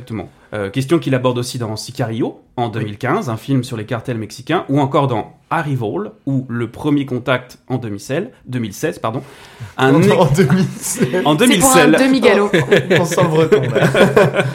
[0.53, 4.65] Euh, question qu'il aborde aussi dans Sicario en 2015, un film sur les cartels mexicains,
[4.69, 9.21] ou encore dans Arrival, ou Le Premier Contact en 2016, 2016 pardon.
[9.77, 11.07] Un En ex- 2016.
[11.25, 11.91] en C'est pour un 2016.
[11.99, 12.51] demi-galop.
[12.99, 14.53] On sent le breton là.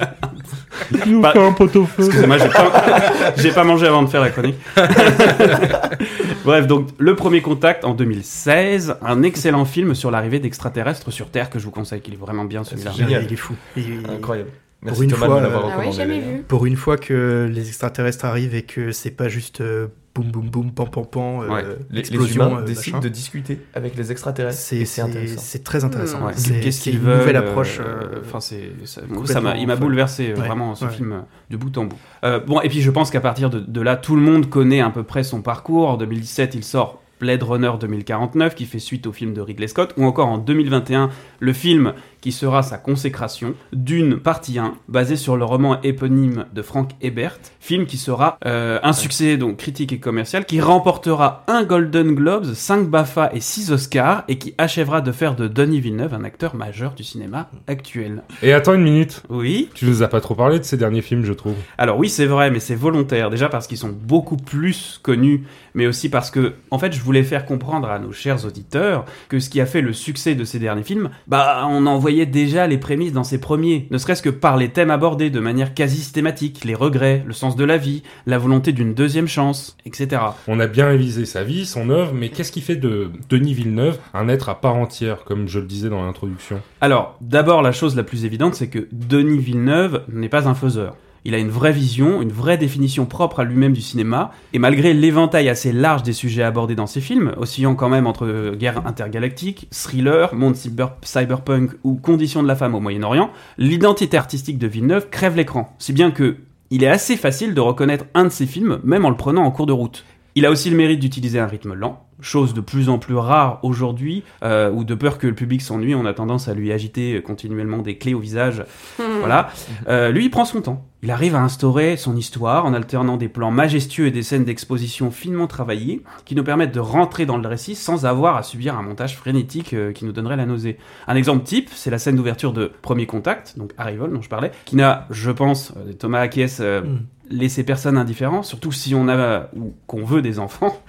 [1.05, 2.05] Il nous Bah, fait un pot-au-feu.
[2.05, 2.73] Excusez-moi, j'ai pas,
[3.37, 4.55] j'ai pas mangé avant de faire la chronique.
[6.45, 11.51] Bref, donc Le Premier Contact en 2016, un excellent film sur l'arrivée d'extraterrestres sur Terre
[11.51, 12.93] que je vous conseille, qu'il est vraiment bien celui-là.
[12.95, 13.25] C'est génial.
[13.25, 13.55] Il est fou.
[13.77, 14.51] Il- Incroyable.
[14.87, 16.43] Pour une Thomas fois, de l'avoir euh, Ah jamais vu.
[16.47, 20.49] Pour une fois que les extraterrestres arrivent et que c'est pas juste euh, boum boum
[20.49, 21.65] boum pan pan pan euh, Ouais.
[21.91, 23.09] Les, les explosion, humains euh, décident machin.
[23.09, 24.59] de discuter avec les extraterrestres.
[24.59, 25.41] C'est et c'est- c'est intéressant.
[25.41, 26.25] c'est très intéressant.
[26.27, 26.33] Ouais.
[26.37, 27.81] C'est Qu'est-ce qu'ils une veulent nouvelle euh, approche.
[27.81, 27.83] euh,
[28.15, 30.91] euh, Enfin, c'est ça, ça m'a, il m'a bouleversé euh, Ouais, vraiment ce ouais.
[30.93, 31.99] film euh, de bout en bout.
[32.25, 34.81] Euh, bon, et puis je pense qu'à partir de, de là, tout le monde connaît
[34.81, 35.89] à peu près son parcours.
[35.91, 39.93] En 2017, il sort Blade Runner 2049, qui fait suite au film de Ridley Scott,
[39.97, 41.11] ou encore en 2021,
[41.41, 46.63] le film qui sera sa consécration, Dune partie 1, basé sur le roman éponyme de
[46.63, 51.65] Frank Hebert, film qui sera euh, un succès donc critique et commercial, qui remportera un
[51.65, 56.15] Golden Globes, 5 BAFTA et 6 Oscars, et qui achèvera de faire de Denis Villeneuve
[56.15, 58.23] un acteur majeur du cinéma actuel.
[58.43, 59.23] Et attends une minute.
[59.29, 61.55] Oui Tu nous as pas trop parlé de ces derniers films, je trouve.
[61.77, 63.31] alors oui, c'est vrai, mais c'est volontaire.
[63.31, 67.23] Déjà parce qu'ils sont beaucoup plus connus, mais aussi parce que, en fait, je voulais
[67.23, 70.59] faire comprendre à nos chers auditeurs que ce qui a fait le succès de ces
[70.59, 73.87] derniers films, bah, on en voyait déjà les prémices dans ces premiers.
[73.91, 77.55] Ne serait-ce que par les thèmes abordés de manière quasi systématique, les regrets, le sens
[77.55, 80.23] de la vie, la volonté d'une deuxième chance, etc.
[80.47, 83.99] On a bien révisé sa vie, son œuvre, mais qu'est-ce qui fait de Denis Villeneuve
[84.15, 86.63] un être à part entière, comme je le disais dans l'introduction?
[86.81, 90.97] Alors, d'abord, la chose la plus évidente, c'est que Denis Villeneuve n'est pas un faiseur.
[91.29, 94.95] Il a une vraie vision, une vraie définition propre à lui-même du cinéma, et malgré
[94.95, 99.69] l'éventail assez large des sujets abordés dans ses films, oscillant quand même entre guerre intergalactique,
[99.71, 105.11] thriller, monde cyber- cyberpunk ou conditions de la femme au Moyen-Orient, l'identité artistique de Villeneuve
[105.11, 106.39] crève l'écran, si bien que
[106.71, 109.51] il est assez facile de reconnaître un de ses films, même en le prenant en
[109.51, 110.07] cours de route.
[110.35, 113.61] Il a aussi le mérite d'utiliser un rythme lent, chose de plus en plus rare
[113.63, 117.23] aujourd'hui, euh, ou de peur que le public s'ennuie, on a tendance à lui agiter
[117.23, 118.65] continuellement des clés au visage.
[119.19, 119.51] Voilà.
[119.89, 120.87] Euh, lui, il prend son temps.
[121.03, 125.11] Il arrive à instaurer son histoire en alternant des plans majestueux et des scènes d'exposition
[125.13, 128.83] finement travaillées qui nous permettent de rentrer dans le récit sans avoir à subir un
[128.83, 130.77] montage frénétique euh, qui nous donnerait la nausée.
[131.07, 134.51] Un exemple type, c'est la scène d'ouverture de Premier Contact, donc Arrival dont je parlais,
[134.65, 136.27] qui n'a, je pense, euh, Thomas
[136.61, 136.99] euh, Mm.
[137.31, 140.83] laissé personne indifférent, surtout si on a ou qu'on veut des enfants.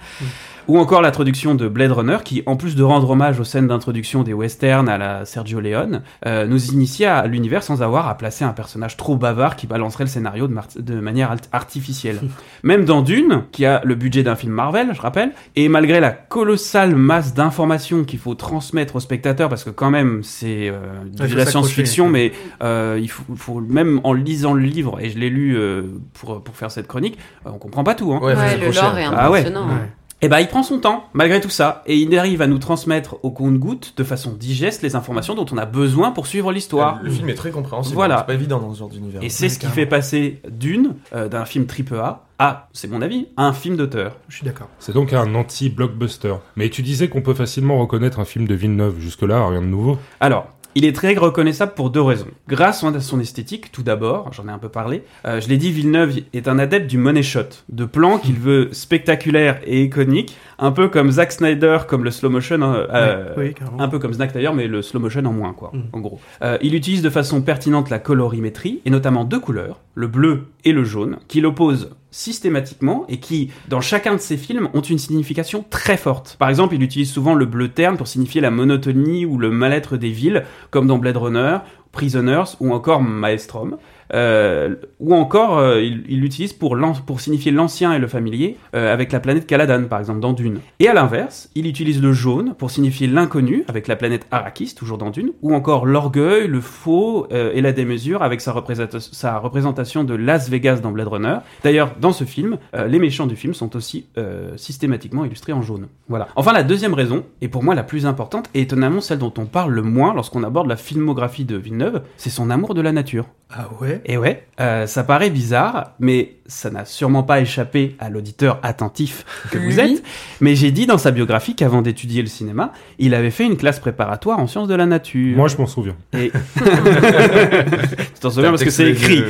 [0.70, 4.22] Ou encore l'introduction de Blade Runner, qui, en plus de rendre hommage aux scènes d'introduction
[4.22, 8.44] des westerns à la Sergio Leone, euh, nous initie à l'univers sans avoir à placer
[8.44, 12.20] un personnage trop bavard qui balancerait le scénario de, mar- de manière artificielle.
[12.62, 16.12] Même dans Dune, qui a le budget d'un film Marvel, je rappelle, et malgré la
[16.12, 21.22] colossale masse d'informations qu'il faut transmettre aux spectateurs, parce que quand même c'est euh, de
[21.24, 22.30] Ouais, la science-fiction, mais
[22.62, 25.82] euh, il faut, faut- même en lisant le livre, et je l'ai lu euh,
[26.14, 28.12] pour, pour faire cette chronique, euh, on comprend pas tout.
[28.12, 28.20] Hein.
[28.22, 29.40] Ouais, le lore est Ah ouais.
[29.40, 29.66] impressionnant.
[29.68, 29.74] Ouais.
[30.22, 33.16] Et bah il prend son temps, malgré tout ça, et il arrive à nous transmettre
[33.22, 37.00] au compte-goutte, de façon digeste, les informations dont on a besoin pour suivre l'histoire.
[37.02, 37.94] Le film est très compréhensible.
[37.94, 38.18] Voilà.
[38.18, 39.22] C'est pas évident dans ce genre d'univers.
[39.22, 43.00] Et c'est ce qui fait passer Dune, euh, d'un film triple A, à, c'est mon
[43.00, 44.16] avis, à un film d'auteur.
[44.28, 44.68] Je suis d'accord.
[44.78, 46.34] C'est donc un anti-blockbuster.
[46.56, 49.00] Mais tu disais qu'on peut facilement reconnaître un film de Villeneuve.
[49.00, 49.98] Jusque-là, rien de nouveau.
[50.20, 52.26] Alors, il est très reconnaissable pour deux raisons.
[52.48, 55.02] Grâce à son esthétique, tout d'abord, j'en ai un peu parlé.
[55.26, 58.68] Euh, je l'ai dit, Villeneuve est un adepte du money shot, de plans qu'il veut
[58.72, 63.54] spectaculaires et iconiques, un peu comme Zack Snyder, comme le slow motion, euh, euh, oui,
[63.78, 65.80] un peu comme Snack d'ailleurs, mais le slow motion en moins, quoi, Mm.
[65.92, 66.20] en gros.
[66.42, 70.72] Euh, il utilise de façon pertinente la colorimétrie, et notamment deux couleurs, le bleu et
[70.72, 75.64] le jaune, qu'il oppose systématiquement et qui, dans chacun de ses films, ont une signification
[75.68, 76.36] très forte.
[76.38, 79.96] Par exemple, il utilise souvent le bleu terne pour signifier la monotonie ou le mal-être
[79.96, 81.58] des villes, comme dans Blade Runner,
[81.92, 83.76] Prisoners ou encore Maelstrom.
[84.14, 88.92] Euh, ou encore, euh, il il l'utilise pour, pour signifier l'ancien et le familier, euh,
[88.92, 90.58] avec la planète Caladan, par exemple, dans Dune.
[90.78, 94.98] Et à l'inverse, il utilise le jaune pour signifier l'inconnu, avec la planète Arrakis, toujours
[94.98, 98.54] dans Dune, ou encore l'orgueil, le faux euh, et la démesure, avec sa,
[98.98, 101.36] sa représentation de Las Vegas dans Blade Runner.
[101.62, 105.62] D'ailleurs, dans ce film, euh, les méchants du film sont aussi euh, systématiquement illustrés en
[105.62, 105.86] jaune.
[106.08, 106.28] Voilà.
[106.36, 109.46] Enfin, la deuxième raison, et pour moi la plus importante, et étonnamment celle dont on
[109.46, 113.26] parle le moins lorsqu'on aborde la filmographie de Villeneuve, c'est son amour de la nature.
[113.52, 114.00] Ah ouais?
[114.04, 119.24] Et ouais, euh, ça paraît bizarre, mais ça n'a sûrement pas échappé à l'auditeur attentif
[119.50, 120.04] que vous êtes.
[120.40, 123.80] Mais j'ai dit dans sa biographie qu'avant d'étudier le cinéma, il avait fait une classe
[123.80, 125.36] préparatoire en sciences de la nature.
[125.36, 125.96] Moi, je m'en souviens.
[126.12, 126.30] Et...
[126.30, 129.20] tu t'en souviens parce que c'est écrit.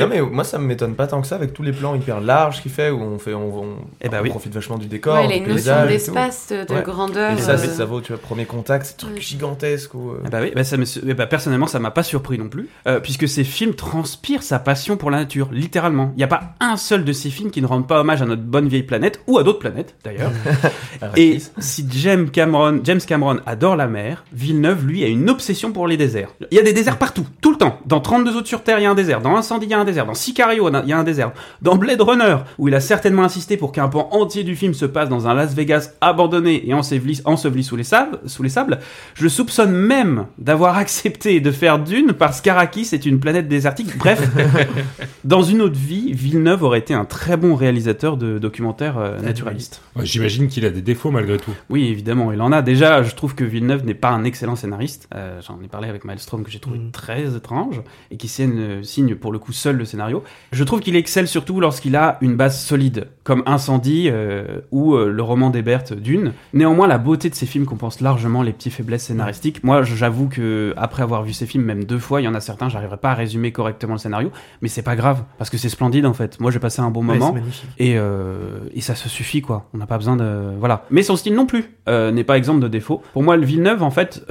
[0.00, 2.20] non mais moi ça me m'étonne pas tant que ça avec tous les plans hyper
[2.20, 4.30] larges qu'il fait où on fait on, on- Eh ben on oui.
[4.30, 6.82] profite vachement du décor, Ouais, il a du une notion d'espace, de, de Ouais.
[6.82, 7.32] grandeur.
[7.32, 9.20] Et ça, euh, c'est- ça vaut, tu vois, premier contact, c'est truc Ouais.
[9.20, 9.94] gigantesque.
[9.94, 12.38] Ou, euh, Ah bah oui, bah ça me, eh bah personnellement, ça m'a pas surpris
[12.38, 16.12] non plus, euh, puisque ces films transpirent sa passion pour la nature, littéralement.
[16.14, 18.26] Il n'y a pas un seul de ces films qui ne rendent pas hommage à
[18.26, 20.30] notre bonne vieille planète, ou à d'autres planètes d'ailleurs.
[21.16, 25.86] Et si James Cameron, James Cameron adore la mer, Villeneuve, lui, a une obsession pour
[25.86, 26.28] les déserts.
[26.50, 27.78] Il y a des déserts partout, tout le temps.
[27.86, 29.20] Dans 32 autres sur Terre, il y a un désert.
[29.20, 30.06] Dans Incendie, il y a un désert.
[30.06, 31.32] Dans Sicario, il y a un désert.
[31.62, 34.84] Dans Blade Runner, où il a certainement insisté pour qu'un pan entier du film se
[34.84, 38.78] passe dans un Las Vegas abandonné et enseveli, enseveli sous, les sables, sous les sables,
[39.14, 43.96] je soupçonne même d'avoir accepté de faire Dune parce qu'Arrakis est une planète désertique.
[43.96, 44.20] Bref,
[45.24, 49.80] dans une autre vie, Villeneuve aurait été un très bon réalisateur de documentaires euh, naturalistes.
[49.96, 51.52] Ouais, J'imagine qu'il a des défauts malgré tout.
[51.70, 52.62] Oui, évidemment, il en a.
[52.62, 55.08] Déjà, je trouve que Villeneuve n'est pas un excellent scénariste.
[55.14, 56.90] Euh, J'en ai parlé avec Maelstrom que j'ai trouvé Mm.
[56.90, 60.17] très étrange et qui signe, signe pour le coup seul le scénario.
[60.52, 65.10] Je trouve qu'il excelle surtout lorsqu'il a une base solide, comme Incendie euh, ou euh,
[65.10, 66.32] le roman d'Hebert Dune.
[66.52, 69.62] Néanmoins, la beauté de ces films compense largement les petites faiblesses scénaristiques.
[69.64, 72.40] Moi, j'avoue que après avoir vu ces films, même deux fois, il y en a
[72.40, 74.30] certains, j'arriverai pas à résumer correctement le scénario,
[74.62, 76.40] mais c'est pas grave parce que c'est splendide en fait.
[76.40, 77.34] Moi, j'ai passé un bon moment.
[77.78, 79.68] Et, euh, et ça se suffit, quoi.
[79.74, 80.56] On n'a pas besoin de.
[80.58, 80.84] Voilà.
[80.90, 83.02] Mais son style non plus n'est pas exemple de défaut.
[83.14, 84.24] Pour moi, le Villeneuve, en fait,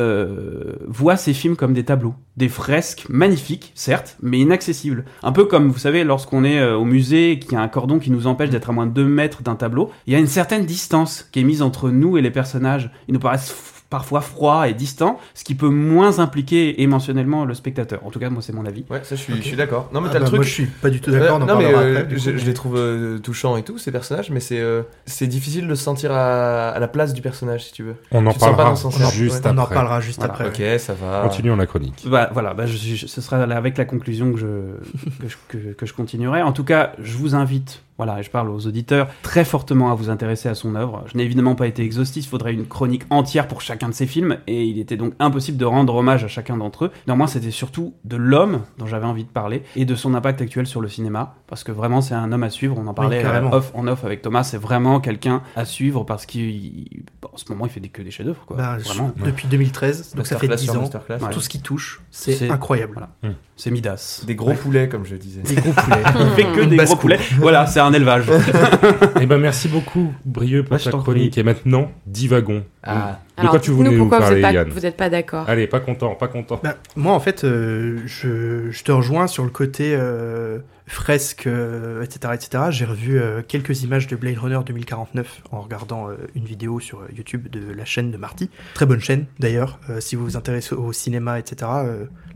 [0.88, 2.16] voit ses films comme des tableaux.
[2.38, 5.06] Des fresques magnifiques, certes, mais inaccessibles.
[5.24, 7.68] Un peu comme, vous savez, lorsqu'on est euh, au musée et qu'il y a un
[7.68, 10.20] cordon qui nous empêche d'être à moins de 2 mètres d'un tableau, il y a
[10.20, 12.90] une certaine distance qui est mise entre nous et les personnages.
[13.08, 18.06] Ils nous paraissent parfois froid et distant, ce qui peut moins impliquer émotionnellement le spectateur.
[18.06, 18.84] En tout cas, moi, c'est mon avis.
[18.90, 19.90] Ouais, ça je suis, d'accord.
[19.94, 20.38] Non mais Ah t'as bah, le truc.
[20.40, 21.36] Moi, je suis pas du tout Euh, d'accord.
[21.38, 24.40] en non mais euh, après, je, les trouve euh, touchants et tout ces personnages, mais
[24.40, 27.84] c'est euh, c'est difficile de se sentir à, à la place du personnage si tu
[27.84, 27.96] veux.
[28.12, 29.76] On en Tu parlera dans son On en- juste on en après.
[29.76, 30.34] parlera juste Voilà.
[30.34, 30.48] après.
[30.74, 31.22] Ok, ça va.
[31.24, 32.06] Continuons la chronique.
[32.08, 34.48] Bah, voilà, bah, je, je- ce sera avec la conclusion que je,
[35.22, 36.42] que, je, que- que je continuerai.
[36.42, 39.96] En tout cas, je vous invite, voilà, et je parle aux auditeurs, très fortement à
[39.96, 41.04] vous intéresser à son œuvre.
[41.12, 44.08] Je n'ai évidemment pas été exhaustif, il faudrait une chronique entière pour chacun de ses
[44.08, 46.92] films, et il était donc impossible de rendre hommage à chacun d'entre eux.
[47.06, 50.66] Néanmoins, c'était surtout de l'homme dont j'avais envie de parler, et de son impact actuel
[50.66, 52.76] sur le cinéma, parce que vraiment, c'est un homme à suivre.
[52.80, 53.54] On en parlait carrément.
[53.54, 57.66] euh, off, en off avec Thomas, c'est vraiment quelqu'un à suivre, parce qu'en ce moment,
[57.68, 58.58] il fait des, que des chefs-d'œuvre, quoi.
[58.58, 59.12] Bah, vraiment.
[59.24, 61.26] Depuis 2013, donc ça fait Masterclass 10 sur ans.
[61.28, 61.32] Ouais.
[61.32, 62.94] Tout ce qui touche, c'est incroyable.
[63.22, 63.36] Voilà.
[63.58, 64.24] C'est Midas.
[64.26, 65.42] Des gros poulets comme je disais.
[65.42, 66.04] Des gros poulets.
[66.20, 67.20] Il fait que des gros poulets.
[67.40, 68.26] Voilà, c'est un élevage.
[69.20, 71.38] Eh ben merci beaucoup, Brieux, pour Bah, ta chronique.
[71.40, 72.64] Et maintenant, divagons.
[72.84, 73.20] Ah.
[73.42, 75.50] De quoi tu voulais nous pourquoi parler, vous êtes pas, Yann vous êtes pas d'accord.
[75.50, 76.60] Allez, pas content, pas content.
[76.64, 82.02] Bah, moi, en fait, euh, je, je te rejoins sur le côté euh, fresque, euh,
[82.02, 82.64] etc., etc.
[82.70, 87.02] J'ai revu euh, quelques images de Blade Runner 2049 en regardant euh, une vidéo sur
[87.16, 88.50] YouTube de la chaîne de Marty.
[88.74, 89.80] Très bonne chaîne, d'ailleurs.
[90.00, 91.70] Si vous vous intéressez au cinéma, etc.,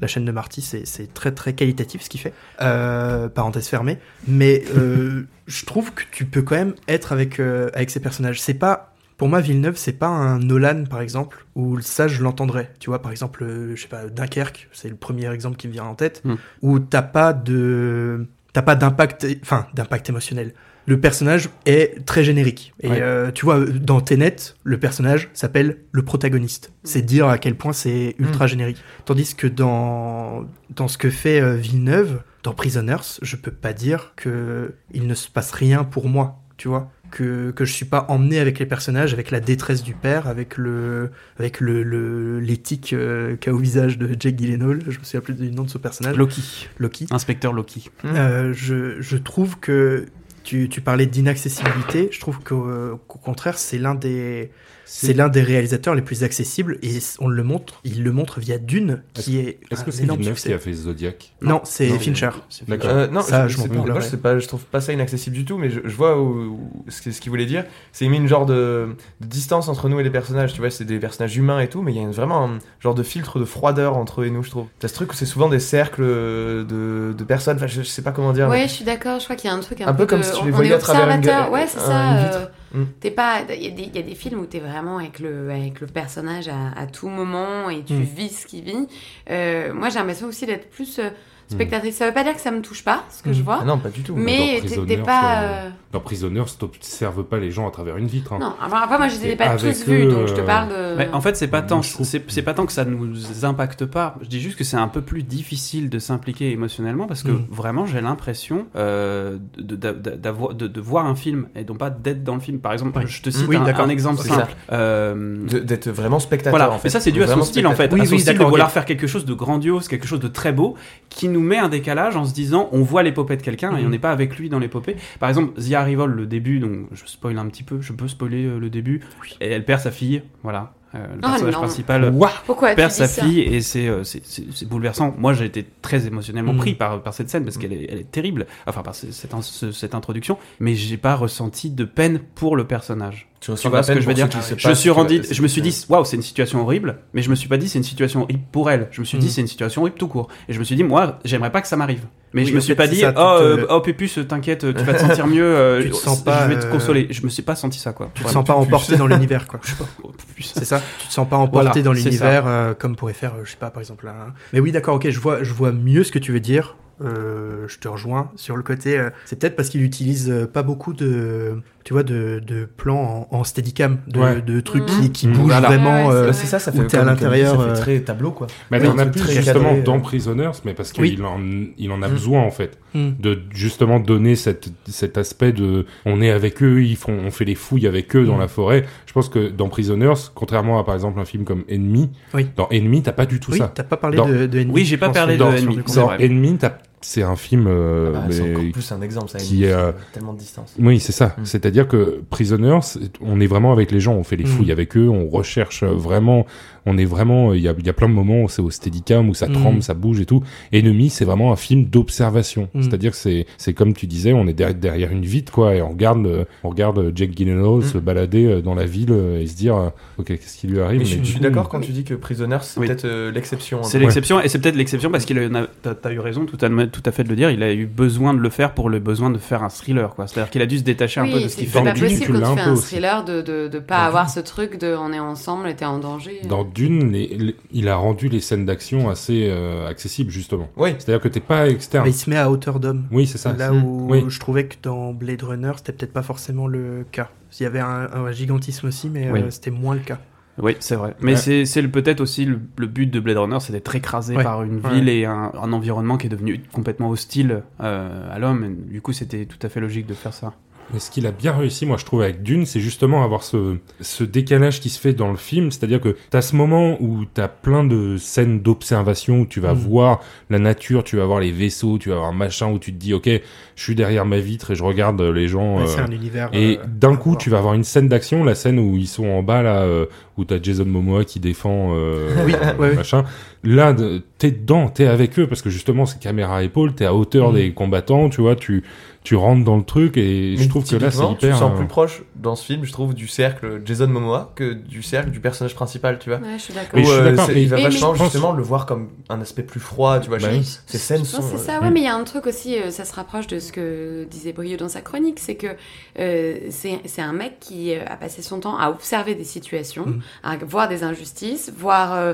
[0.01, 2.33] la chaîne de Marty, c'est très, très qualitatif ce qu'il fait.
[2.57, 3.97] Parenthèse fermée.
[4.27, 4.63] Mais
[5.47, 8.41] je trouve que tu peux quand même être avec, avec ces personnages.
[8.41, 12.71] C'est pas pour moi, Villeneuve, c'est pas un Nolan, par exemple, où ça, je l'entendrais.
[12.79, 15.83] Tu vois, par exemple, je sais pas, Dunkerque, c'est le premier exemple qui me vient
[15.83, 16.37] en tête, Hmm.
[16.63, 20.53] où t'as pas de, t'as pas d'impact, enfin, d'impact émotionnel.
[20.87, 22.73] Le personnage est très générique.
[22.81, 23.01] Et Ouais.
[23.01, 26.71] euh, tu vois, dans Tenet, le personnage s'appelle le protagoniste.
[26.83, 28.77] C'est dire à quel point c'est ultra générique.
[29.05, 34.13] Tandis que dans, dans ce que fait euh, Villeneuve, dans Prisoners, je peux pas dire
[34.15, 38.05] que il ne se passe rien pour moi, tu vois que, que je suis pas
[38.07, 43.35] emmené avec les personnages, avec la détresse du père, avec le avec le l'éthique euh,
[43.35, 46.15] qu'a au visage de Jake Gyllenhaal, je me souviens plus du nom de ce personnage,
[46.15, 46.69] Loki.
[46.77, 47.07] Loki.
[47.09, 47.89] Inspecteur Loki.
[48.05, 50.05] Euh, je, je trouve que
[50.43, 52.69] tu, tu parlais d'inaccessibilité, je trouve qu'au
[53.07, 54.51] qu'au contraire c'est l'un des
[54.93, 58.57] c'est l'un des réalisateurs les plus accessibles et on le montre, il le montre via
[58.57, 62.29] Dune qui est, Est-ce que c'est Villeneuve qui a fait Zodiac Non, c'est Fincher.
[62.67, 62.89] D'accord.
[62.89, 65.57] Euh, non, Ça, je, pas, je sais pas, je trouve pas ça inaccessible du tout,
[65.57, 67.63] mais je, je vois où, où- ce qu'il voulait dire.
[67.93, 68.89] C'est mis une genre de,
[69.21, 70.51] de distance entre nous et les personnages.
[70.53, 72.59] Tu vois, c'est des personnages humains et tout, mais il y a une- vraiment un
[72.81, 74.67] genre de filtre de froideur entre eux et nous, je trouve.
[74.79, 77.55] T'as ce truc où c'est souvent des cercles de, de personnes.
[77.57, 78.49] Enfin, je, je sais pas comment dire.
[78.49, 79.19] Ouais, mais- je suis d'accord.
[79.19, 80.73] Je crois qu'il y a un truc un, Un peu comme si tu les voyais
[80.73, 82.51] à travers une Ouais, c'est ça.
[82.73, 82.83] Mm.
[82.99, 83.41] T'es pas.
[83.49, 85.79] Il y, a des- il y a des films où t'es vraiment avec le avec
[85.81, 88.01] le personnage à, à tout moment et tu Mm.
[88.01, 88.87] vis ce qu'il vit.
[89.29, 91.09] Euh, moi, j'ai l'impression aussi d'être plus euh,
[91.49, 91.95] spectatrice.
[91.95, 93.43] Ça veut pas dire que ça me touche pas, ce que je Mm.
[93.45, 93.59] vois.
[93.61, 94.15] Ah non, pas du tout.
[94.15, 95.63] mais t'es- pas.
[95.91, 98.33] Dans Prisoners, t'observes pas les gens à travers une vitre.
[98.33, 98.37] hein.
[98.39, 100.69] Non, enfin, après moi je les ai pas tous vus, donc je te euh, parle
[100.69, 100.95] de.
[100.97, 103.13] Mais en fait, c'est pas tant, c'est pas tant que ça nous
[103.45, 104.15] impacte pas.
[104.21, 107.45] Je dis juste que c'est un peu plus difficile de s'impliquer émotionnellement parce que Mm.
[107.49, 112.23] vraiment, j'ai l'impression euh, de, de, de- de- voir un film et non pas d'être
[112.23, 112.59] dans le film.
[112.59, 113.05] Par exemple, Ouais.
[113.07, 113.85] je te cite Oui, un, d'accord.
[113.85, 114.53] un exemple simple.
[114.71, 116.51] Euh, D'être vraiment spectateur.
[116.51, 116.85] Voilà, en fait.
[116.85, 117.91] mais ça c'est dû à son style en fait.
[117.93, 120.27] Oui, à son oui, style de vouloir faire quelque chose de grandiose, quelque chose de
[120.27, 120.75] très beau,
[121.09, 123.87] qui nous met un décalage en se disant on voit l'épopée de quelqu'un et Mhm.
[123.87, 124.95] on n'est pas avec lui dans l'épopée.
[125.19, 128.45] Par exemple, The Arrival, le début, donc je spoil un petit peu, je peux spoiler
[128.45, 129.01] euh, le début,
[129.41, 131.59] et elle perd sa fille, voilà, Euh, le Ah, personnage non.
[131.61, 132.13] principal
[132.45, 135.15] Pourquoi perd sa fille et c'est euh, c'est- bouleversant.
[135.17, 136.59] Moi, j'ai été très émotionnellement Mhm.
[136.59, 139.33] pris par, par cette scène parce qu'elle est, elle est terrible, enfin par ce- cette,
[139.33, 143.29] in- ce- cette introduction, mais j'ai pas ressenti de peine pour le personnage.
[143.41, 146.05] Tu vois ce que je veux dire Je suis rendu, je me suis dit, waouh,
[146.05, 148.69] c'est une situation horrible, mais je me suis pas dit c'est une situation horrible pour
[148.69, 148.87] elle.
[148.91, 149.29] Je me suis dit Mm.
[149.29, 150.27] c'est une situation horrible tout court.
[150.47, 152.05] Et je me suis dit, moi, j'aimerais pas que ça m'arrive.
[152.33, 154.83] Mais Oui, je me suis fait, pas dit, ça, oh, euh, oh, Pépus, t'inquiète, tu
[154.83, 157.07] vas te sentir mieux, euh, Tu te sens je pas, vais te euh, consoler.
[157.09, 158.11] Je me suis pas senti ça, quoi.
[158.13, 159.59] Tu te sens pas emporté dans l'univers, quoi.
[160.03, 160.11] Oh.
[160.39, 163.71] C'est ça Tu te sens pas emporté dans l'univers comme pourrait faire, je sais pas,
[163.71, 164.07] par exemple.
[164.53, 166.75] Mais oui, d'accord, ok, je vois, je vois mieux ce que tu veux dire.
[167.03, 168.97] Euh, je te rejoins sur le côté.
[168.97, 173.27] euh, c'est peut-être parce qu'il utilise euh, pas beaucoup de, tu vois, de, de plans
[173.31, 174.41] en, en steadicam, de, Ouais.
[174.41, 175.33] de trucs qui, qui Mhm.
[175.33, 175.67] bougent Voilà.
[175.67, 176.07] vraiment.
[176.09, 178.47] Ouais, euh, c'est ça, ça fait à l'intérieur, Ça fait très tableau, quoi.
[178.69, 179.99] Mais Oui, as c'est plus très justement cadré, dans.
[179.99, 181.11] Prisoners, mais parce Oui.
[181.15, 181.39] qu'il en,
[181.77, 182.11] il en a Mm.
[182.11, 183.09] besoin en fait, Mm.
[183.19, 187.45] de justement donner cette, cet aspect de, on est avec eux, ils font, on fait
[187.45, 188.85] les fouilles avec eux dans la forêt.
[189.05, 192.47] Je pense que dans Prisoners, contrairement à par exemple un film comme Enemy, Oui.
[192.55, 193.71] dans Enemy t'as pas du tout Oui, ça.
[193.73, 195.43] t'as pas parlé Dans- de, de Enemy, Oui, j'ai pas parlé de
[195.87, 196.11] c'est Dans.
[196.19, 197.65] Enemy, t'as c'est un film.
[197.67, 200.39] euh, Ah bah, c'est mais- encore plus un exemple, ça qui est, euh, tellement de
[200.39, 200.75] distance.
[200.79, 201.35] Oui, c'est ça.
[201.37, 201.45] Mm.
[201.45, 202.79] C'est-à-dire que Prisoners,
[203.21, 204.47] on est vraiment avec les gens, on fait les Mm.
[204.47, 206.45] fouilles avec eux, on recherche vraiment,
[206.85, 208.69] on est vraiment, il y a, il y a plein de moments où c'est au
[208.71, 209.53] steadicam, où ça Mm.
[209.53, 210.41] tremble, ça bouge et tout.
[210.71, 212.69] Ennemi, c'est vraiment un film d'observation.
[212.73, 212.81] Mm.
[212.83, 215.81] C'est-à-dire que c'est, c'est comme tu disais, on est derrière, derrière une vitre, quoi, et
[215.81, 217.83] on regarde, euh, on regarde Jake Gyllenhaal Mm.
[217.83, 220.79] se balader euh, dans la ville euh, et se dire, euh, ok, qu'est-ce qui lui
[220.81, 220.99] arrive?
[220.99, 222.87] Mais je, Mais je du suis d'accord quand tu dis que Prisoners, c'est Oui.
[222.87, 223.79] peut-être euh, l'exception.
[223.79, 226.57] un C'est l'exception, et c'est peut-être l'exception parce qu'il a, t'as, t'as eu raison tout
[226.61, 228.89] à, tout à fait de le dire, il a eu besoin de le faire pour
[228.89, 230.27] le besoin de faire un thriller, quoi.
[230.27, 231.79] C'est-à-dire qu'il a dû se détacher un peu de ce c'est qu'il c'est fait.
[231.79, 234.39] Dans pas possible quand tu un fais un thriller de, de, de pas avoir ce
[234.39, 236.41] truc de on est ensemble et t'es en danger.
[236.47, 240.69] Dans Dune, les- les- il a rendu les scènes d'action assez euh, accessibles, justement.
[240.77, 242.03] Oui, C'est-à-dire que t'es pas externe.
[242.05, 243.05] Mais il se met à hauteur d'homme.
[243.11, 243.53] Oui, c'est ça.
[243.53, 243.83] Là Mm.
[243.83, 244.23] où Oui.
[244.27, 247.29] je trouvais que dans Blade Runner, c'était peut-être pas forcément le cas.
[247.59, 249.41] Il y avait un, un gigantisme aussi, mais Oui.
[249.41, 250.19] euh, c'était moins le cas.
[250.61, 251.15] Oui, c'est vrai.
[251.21, 251.63] Mais Ouais.
[251.65, 254.43] c'est, peut-être aussi le, le but de Blade Runner, c'est d'être écrasé Ouais.
[254.43, 254.93] par une Ouais.
[254.95, 258.63] ville et un, un environnement qui est devenu complètement hostile euh, à l'homme.
[258.65, 260.53] Et Du coup, c'était tout à fait logique de faire ça.
[260.93, 263.77] Mais ce qu'il a bien réussi, moi je trouve, avec Dune, c'est justement avoir ce,
[264.01, 265.71] ce décalage qui se fait dans le film.
[265.71, 269.77] C'est-à-dire que t'as ce moment où t'as plein de scènes d'observation où tu vas Mm.
[269.77, 272.91] voir la nature, tu vas voir les vaisseaux, tu vas voir un machin où tu
[272.93, 273.29] te dis, ok,
[273.75, 275.77] je suis derrière ma vitre et je regarde les gens.
[275.77, 276.49] Ouais, euh, c'est un univers.
[276.53, 279.27] et euh, d'un coup, tu vas avoir une scène d'action, la scène où ils sont
[279.27, 280.05] en bas là, euh,
[280.37, 283.23] où t'as Jason Momoa qui défend euh, Oui, ouais, machin.
[283.63, 283.95] Là,
[284.39, 287.51] t'es dedans, t'es avec eux parce que justement c'est caméra à épaule, t'es à hauteur
[287.51, 287.55] Mm.
[287.55, 288.83] des combattants, tu vois, tu
[289.23, 291.37] tu rentres dans le truc et je trouve que là c'est hyper.
[291.37, 294.73] Tu sens euh, plus proche dans ce film, je trouve, du cercle Jason Momoa que
[294.73, 296.39] du cercle du personnage principal, tu vois.
[296.39, 296.89] Ouais, je suis d'accord.
[296.95, 299.61] Mais je suis euh, d'accord, il va vachement je justement le voir comme un aspect
[299.61, 300.39] plus froid, tu vois.
[300.39, 300.61] Bah je-.
[300.87, 301.41] Ces scènes Je sont.
[301.43, 301.93] c'est ça, euh, ouais, Mm.
[301.93, 304.75] mais il y a un truc aussi, ça se rapproche de ce que disait Brio
[304.77, 305.67] dans sa chronique, c'est que
[306.15, 310.21] c'est c'est un mec qui a passé son temps à observer des situations, Mm.
[310.43, 312.33] à voir des injustices, voir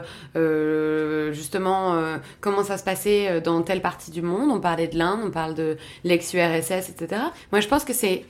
[1.34, 1.96] justement
[2.42, 4.50] comment ça se passait dans telle partie du monde.
[4.52, 6.77] On parlait de l'Inde, on parle de l'ex-URSS,
[7.52, 8.26] Moi, je pense que c'est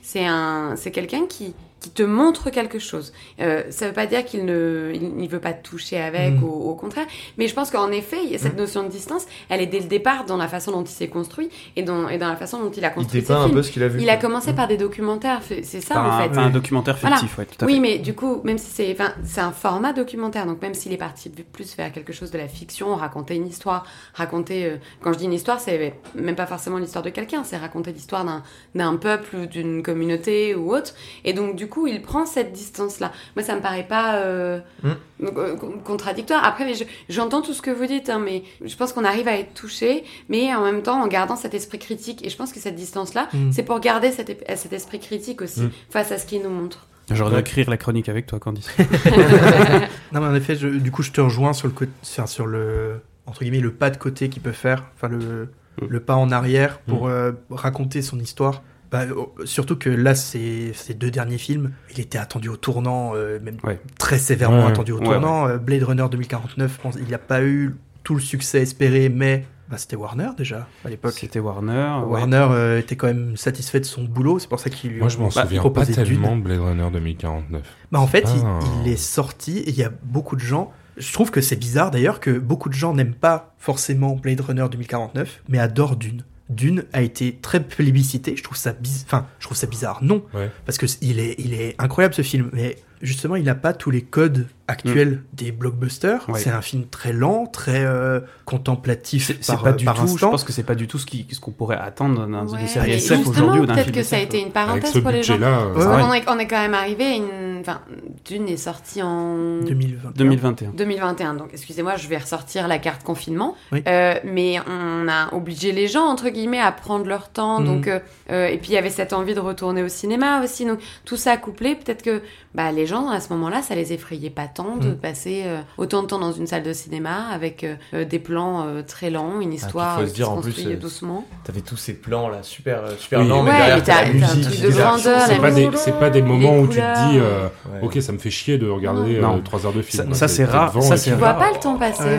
[0.92, 3.12] quelqu'un qui qui te montre quelque chose.
[3.40, 6.44] Euh, ça veut pas dire qu'il ne il, il veut pas te toucher avec, Mm.
[6.44, 7.06] au, au contraire.
[7.36, 9.78] Mais je pense qu'en effet, il y a cette notion de distance, elle est dès
[9.80, 12.58] le départ dans la façon dont il s'est construit et dans, et dans la façon
[12.60, 14.00] dont il a Il construit ses dépeint un peu ce qu'il a vu.
[14.02, 16.34] Il a commencé par des documentaires, c'est ça Par en un, fait.
[16.34, 17.16] par un documentaire Voilà.
[17.16, 17.80] fictif, ouais, tout à Oui, fait.
[17.80, 20.96] mais du coup, même si c'est, enfin, c'est un format documentaire, donc même s'il est
[20.98, 25.18] parti plus vers quelque chose de la fiction, raconter une histoire, raconter, euh, quand je
[25.18, 28.42] dis une histoire, c'est même pas forcément l'histoire de quelqu'un, c'est raconter l'histoire d'un,
[28.74, 30.94] d'un peuple ou d'une communauté ou autre.
[31.24, 33.12] Et donc, du coup, il prend cette distance-là.
[33.36, 34.88] Moi, ça me paraît pas euh, Mm.
[35.22, 36.44] euh, con- contradictoire.
[36.44, 39.36] Après, je- j'entends tout ce que vous dites, hein, mais je pense qu'on arrive à
[39.38, 42.24] être touché, mais en même temps en gardant cet esprit critique.
[42.26, 43.52] Et je pense que cette distance-là, Mm.
[43.52, 45.70] c'est pour garder cet, esprit critique aussi Mm.
[45.90, 46.86] face à ce qu'il nous montre.
[47.10, 48.68] J'aurais dû écrire la chronique avec toi, Candice.
[50.12, 52.46] Non, mais en effet, je- du coup, je te rejoins sur le, côté- enfin, sur
[52.46, 55.50] le entre guillemets le pas de côté qu'il peut faire, enfin le,
[55.86, 58.62] le pas en arrière pour euh, raconter son histoire.
[58.90, 63.12] Bah, oh, surtout que là, ces, ces deux derniers films, il était attendu au tournant,
[63.14, 63.78] euh, même Ouais.
[63.98, 65.46] très sévèrement Ouais, attendu au ouais, tournant.
[65.46, 69.44] Euh, Blade Runner 2049, je pense, il n'a pas eu tout le succès espéré, mais
[69.68, 71.12] bah, c'était Warner déjà à l'époque.
[71.12, 71.98] C'était Warner.
[72.06, 72.10] ouais.
[72.12, 75.10] Warner euh, était quand même satisfait de son boulot, c'est pour ça qu'il lui Moi
[75.10, 77.62] je m'en souviens pas tellement de Blade Runner 2049.
[77.92, 80.72] Bah en fait, il- il, est sorti et il y a beaucoup de gens.
[80.96, 84.66] Je trouve que c'est bizarre d'ailleurs que beaucoup de gens n'aiment pas forcément Blade Runner
[84.70, 86.24] 2049, mais adorent Dune.
[86.48, 88.34] Dune a été très plébiscité.
[88.36, 89.04] Je trouve ça bizarre.
[89.06, 89.98] Enfin, je trouve ça bizarre.
[90.02, 90.50] Non, Ouais.
[90.64, 92.50] parce que il est, il est incroyable ce film.
[92.52, 96.28] Mais justement, il n'a pas tous les codes actuels des blockbusters.
[96.28, 96.32] Mm.
[96.32, 96.40] Ouais.
[96.40, 100.18] C'est un film très lent, très euh, contemplatif C'est pas euh, du par tout.
[100.18, 102.60] Je pense que c'est pas du tout ce qui- ce qu'on pourrait attendre dans Ouais,
[102.60, 105.00] une série SF aujourd'hui ou d'un peut-être film que ça a été une Avec parenthèse
[105.00, 105.38] pour les gens.
[105.40, 107.60] euh, Ouais, qu'on est, on est quand même arrivé, une...
[107.60, 107.80] enfin,
[108.26, 110.10] Dune est sorti en 2020.
[110.14, 110.70] 2021.
[110.74, 111.34] 2021.
[111.34, 113.54] Donc, excusez-moi, je vais ressortir la carte confinement.
[113.72, 113.82] Oui.
[113.88, 117.60] Euh, mais on a obligé les gens, entre guillemets, à prendre leur temps.
[117.60, 120.66] Donc, euh, et puis, il y avait cette envie de retourner au cinéma aussi.
[120.66, 122.20] Donc, tout ça couplé, peut-être que
[122.54, 124.96] bah, les gens, à ce moment-là, ça les effrayait pas tant de Mhm.
[124.96, 128.66] passer euh, autant de temps dans une salle de cinéma avec euh, euh, des plans
[128.66, 131.24] euh, très lents, une histoire faut se euh, qui se en plus, construit euh, doucement.
[131.44, 133.28] T'avais tous ces plans là, super, super Oui.
[133.28, 134.62] lents, mais Ouais, derrière mais t'as la t'as un musique.
[134.62, 135.70] de grandeur, C'est la pas, des,
[136.00, 137.80] pas des moments où tu te dis, euh, Ouais.
[137.82, 139.36] ok, ça me fait chier de regarder Non.
[139.36, 140.14] euh, 3 heures de film.
[140.14, 142.18] Ça- c'est rare, ça, tu- vois pas le temps passer,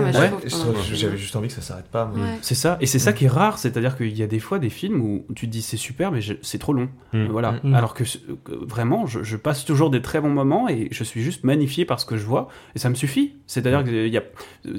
[0.94, 2.12] j'avais juste envie que ça s'arrête pas.
[2.42, 4.70] C'est ça, et c'est ça qui est rare, c'est-à-dire qu'il y a des fois des
[4.70, 6.90] films où tu te dis c'est super, mais c'est trop long.
[7.14, 7.28] Mm.
[7.32, 7.56] Voilà.
[7.64, 7.74] Mm.
[7.74, 8.04] Alors que,
[8.68, 12.06] vraiment, je passe toujours des très bons moments et je suis juste magnifié par ce
[12.06, 13.36] que je vois et ça me suffit.
[13.48, 14.24] C'est-à-dire que il y a,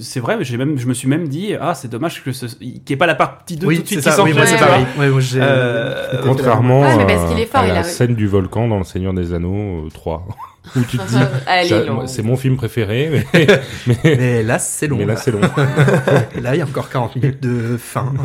[0.00, 2.68] c'est vrai, j'ai même, je me suis même dit ah c'est dommage que ce, qu'il
[2.68, 4.22] n'y ait pas la partie 2 Oui, tout de suite qui ça.
[4.22, 4.84] Oui, moi, s'enchaîne, c'est Ouais, tu vois.
[4.84, 4.86] pareil.
[4.98, 7.80] Ouais, moi, j'ai- Euh, Contrairement Ouais, mais à, parce qu'il est fort, à il la
[7.80, 10.26] a- scène du volcan dans Le Seigneur des Anneaux euh, 3.
[10.76, 13.46] Où tu te dis, c'est mon film préféré, mais,
[13.86, 14.96] mais, Mais là, c'est long.
[14.98, 15.20] mais là là.
[15.20, 15.40] c'est long.
[16.40, 18.12] Là, il y a encore 40 minutes de fin.
[18.14, 18.22] Non,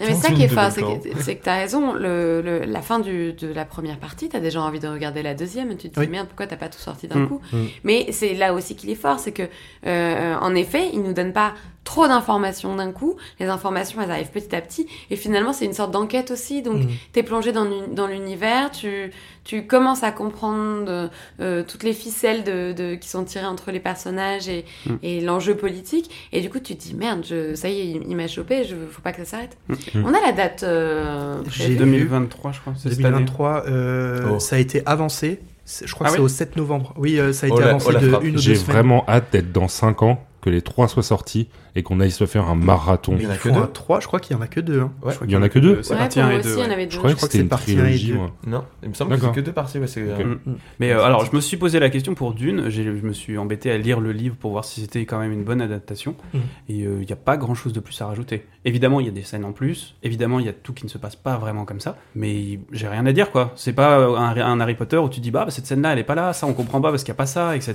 [0.00, 1.92] mais ça qui est fort, c'est que, que t'as raison.
[1.94, 5.34] Le, le- la fin du, de la première partie, t'as déjà envie de regarder la
[5.34, 5.70] deuxième.
[5.70, 6.08] et Tu te dis Oui.
[6.08, 7.28] merde, pourquoi t'as pas tout sorti d'un Mm.
[7.28, 7.64] coup Mm.
[7.84, 9.42] Mais c'est là aussi qu'il est fort, c'est que
[9.86, 11.52] euh, en effet, il nous donne pas
[11.84, 13.16] trop d'informations d'un coup.
[13.40, 16.62] Les informations, elles arrivent petit à petit, et finalement, c'est une sorte d'enquête aussi.
[16.62, 16.88] Donc, Mm.
[17.12, 19.10] t'es plongé dans l'univers, tu,
[19.44, 23.80] tu commences à comprendre euh, toutes les ficelles de, de- qui sont tirées entre les
[23.80, 24.90] personnages et, Mm.
[25.02, 26.10] et l'enjeu politique.
[26.32, 28.64] Et du coup, tu te dis merde, je, ça y est, il, il m'a chopé,
[28.64, 29.56] je, faut pas que ça s'arrête.
[29.68, 30.04] Mm.
[30.04, 30.62] On a la date.
[30.62, 31.76] euh, J'ai prévue.
[31.78, 32.72] 2023, je crois.
[32.76, 33.10] c'est cette année.
[33.24, 34.38] 2023, euh, Oh.
[34.38, 35.40] ça a été avancé.
[35.64, 36.92] C'est- Je crois Ah que c'est oui au 7 novembre.
[36.96, 39.04] Oui, euh, ça a Oh été la- avancé oh de une ou deux J'ai vraiment
[39.08, 42.48] hâte d'être dans 5 ans, que les trois soient sortis et qu'on aille se faire
[42.48, 43.12] un marathon.
[43.12, 44.60] Mais Il y en a que deux 3, je crois qu'il y en a que
[44.60, 44.80] deux.
[44.80, 44.92] hein.
[45.02, 45.14] Ouais.
[45.24, 46.54] Il y en a que deux C'est Ouais, partie pour 1 moi et aussi, 2.
[46.58, 46.92] il y en avait deux.
[46.92, 48.14] Je croyais Je que crois que c'était c'est une partie un et trilogie.
[48.46, 49.78] Non, il me semble que c'est que deux parties.
[49.78, 50.52] Ouais, euh, Mm.
[50.80, 52.68] Mais euh, alors, je me suis posé la question pour Dune.
[52.68, 55.44] Je me suis embêté à lire le livre pour voir si c'était quand même une
[55.44, 56.14] bonne adaptation.
[56.34, 56.38] Mm.
[56.68, 58.44] Et euh, il n'y a pas grand chose de plus à rajouter.
[58.64, 59.96] Évidemment, il y a des scènes en plus.
[60.02, 61.96] Évidemment, il y a tout qui ne se passe pas vraiment comme ça.
[62.14, 63.52] Mais j'ai rien à dire, quoi.
[63.56, 66.04] C'est pas un, un Harry Potter où tu dis, bah, bah, cette scène-là, elle est
[66.04, 66.32] pas là.
[66.32, 67.74] Ça, on comprend pas parce qu'il n'y a pas ça, etc.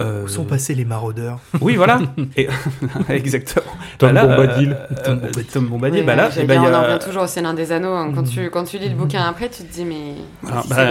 [0.00, 1.40] Euh, Où sont passés les maraudeurs?
[1.60, 2.00] Oui, voilà.
[2.36, 2.48] Et...
[3.34, 3.72] Exactement.
[3.98, 4.72] Tom Bah là, Bombadil.
[4.72, 5.44] euh, Tom euh, Bombadil.
[5.46, 6.00] Tom Bombadil.
[6.00, 7.92] Ouais, bah là, y on en a- revient toujours au Seigneur des Anneaux.
[7.94, 8.12] hein.
[8.14, 8.28] Quand, Mhm.
[8.28, 10.14] tu, quand tu lis le bouquin après, tu te dis, mais.
[10.50, 10.86] Ah, bah,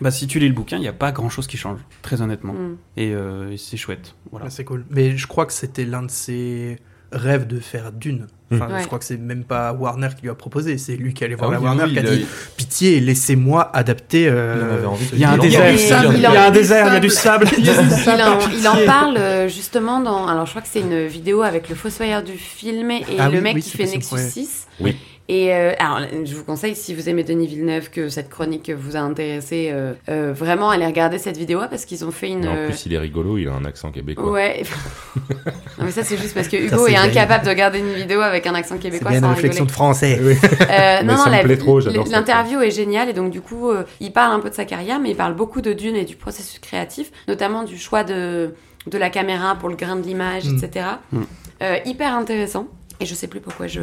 [0.00, 2.20] bah, si tu lis le bouquin, il n'y a pas grand chose qui change, très
[2.22, 2.52] honnêtement.
[2.54, 2.76] Mm.
[2.96, 4.14] Et, euh, et c'est chouette.
[4.30, 4.46] Voilà.
[4.48, 4.84] Ah, C'est cool.
[4.90, 6.78] Mais je crois que c'était l'un de ses
[7.12, 8.26] rêves de faire Dune.
[8.50, 8.80] Enfin, Ouais.
[8.82, 11.34] Je crois que c'est même pas Warner qui lui a proposé, c'est lui qui allait
[11.34, 12.26] voir Ah la oui, Warner oui, qui a dit
[12.56, 14.26] Pitié, laissez-moi adapter.
[14.26, 15.04] euh, Il en avait envie.
[15.06, 15.70] ce Il y a un désert.
[15.70, 17.46] Il y a- il y a un désert, il y a du sable.
[17.58, 20.26] Il en, il en parle euh, justement dans.
[20.26, 23.36] Alors, je crois que c'est une vidéo avec le fossoyeur du film et Ah le
[23.36, 24.28] oui, mec oui, qui fait Nexus ouais.
[24.30, 24.66] 6.
[24.80, 24.96] Oui.
[25.30, 28.96] Et euh, alors, je vous conseille, si vous aimez Denis Villeneuve, que cette chronique vous
[28.96, 32.48] a intéressé, euh, euh, vraiment, allez regarder cette vidéo parce qu'ils ont fait une.
[32.48, 34.30] En plus, il est rigolo, il a un accent québécois.
[34.30, 34.62] Ouais.
[35.78, 38.20] non, mais ça, c'est juste parce que Hugo c'est est incapable de regarder une vidéo
[38.22, 39.66] avec un accent C'est québécois bien une réflexion rigoler.
[39.66, 40.18] de français.
[40.70, 42.06] Euh, Mais non, ça non, me la- plaît trop, j'adore.
[42.10, 44.98] L'interview est géniale et donc du coup, euh, il parle un peu de sa carrière,
[44.98, 48.54] mais il parle beaucoup de Dune et du processus créatif, notamment du choix de,
[48.86, 50.56] de la caméra pour le grain de l'image, Mm.
[50.56, 50.86] etc.
[51.12, 51.20] Mm.
[51.62, 52.68] Euh, hyper intéressant.
[53.00, 53.80] Et je sais plus pourquoi je.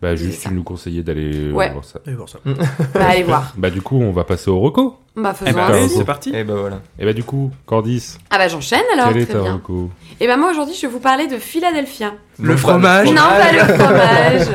[0.00, 1.70] Bah, juste, tu nous conseillais d'aller Ouais.
[1.70, 1.98] voir ça.
[2.06, 2.38] Et bon, ça.
[2.44, 3.52] Bah, allez voir.
[3.56, 4.96] Bah, du coup, on va passer au reco.
[5.16, 5.94] Bah, Eh faisons ben, allez, Reco.
[5.98, 6.30] c'est parti.
[6.34, 6.80] Et bah voilà.
[6.98, 9.08] Et bah, du coup, Cordis, Ah, bah, j'enchaîne alors.
[9.08, 9.54] quel est Très ta bien.
[9.54, 9.90] reco?
[10.20, 12.12] Et bah, moi aujourd'hui, je vais vous parler de Philadelphia.
[12.38, 13.08] Le fromage.
[13.08, 14.46] Non, pas le fromage.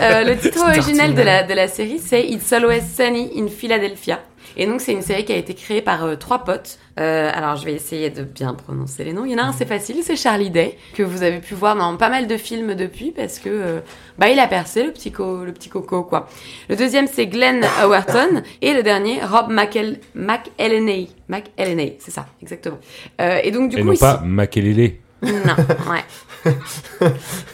[0.00, 4.18] Euh, le titre original de la, de la série, c'est It's Always Sunny in Philadelphia.
[4.56, 6.78] Et donc, c'est une série qui a été créée par euh, trois potes.
[7.00, 9.24] Euh, alors, je vais essayer de bien prononcer les noms.
[9.24, 11.74] Il y en a un, c'est facile, c'est Charlie Day, que vous avez pu voir
[11.76, 13.80] dans pas mal de films depuis, parce que euh,
[14.18, 16.28] bah, il a percé, le petit, co- le petit coco, quoi.
[16.68, 18.42] Le deuxième, c'est Glenn Howerton.
[18.60, 21.08] Et le dernier, Rob McEl McElhenney.
[21.28, 22.78] McElhenney, c'est ça, exactement.
[23.20, 24.00] Euh, et donc, du Et coup, non ici...
[24.00, 24.92] pas Makelele,
[25.22, 25.56] Non,
[25.90, 26.04] ouais.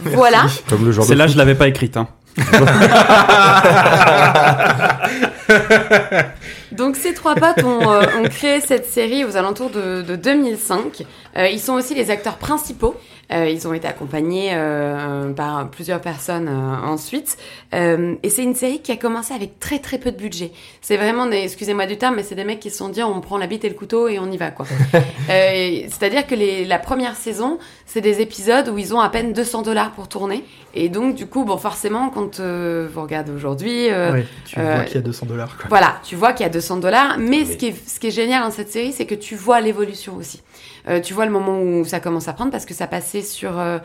[0.01, 0.47] voilà.
[0.69, 1.35] comme le genre de Celle-là, foot.
[1.35, 1.97] je l'avais pas écrite.
[1.97, 2.09] Hein.
[6.73, 11.05] Donc ces trois potes ont, euh, ont créé cette série aux alentours de, de 2005.
[11.37, 12.95] Euh, ils sont aussi les acteurs principaux.
[13.31, 17.37] Euh, ils ont été accompagnés euh, par plusieurs personnes euh, ensuite.
[17.73, 20.51] Et c'est une série qui a commencé avec très très peu de budget.
[20.81, 23.21] C'est vraiment des, excusez-moi du terme, mais c'est des mecs qui se sont dit on
[23.21, 24.67] prend la bite et le couteau et on y va quoi.
[25.29, 29.63] C'est-à-dire que les, la première saison, c'est des épisodes où ils ont à peine 200
[29.63, 30.45] dollars pour tourner.
[30.75, 34.99] Et donc du coup, bon forcément, quand vous regardez aujourd'hui, Ouais, tu vois qu'il y
[34.99, 35.57] a 200 dollars.
[35.69, 37.47] voilà, tu vois qu'il y a 200 dollars, mais Oui.
[37.47, 40.17] ce, qui est, ce qui est génial dans cette série, c'est que tu vois l'évolution
[40.17, 40.43] aussi.
[40.89, 43.59] Euh, tu vois le moment où ça commence à prendre parce que ça passait sur,
[43.59, 43.79] euh,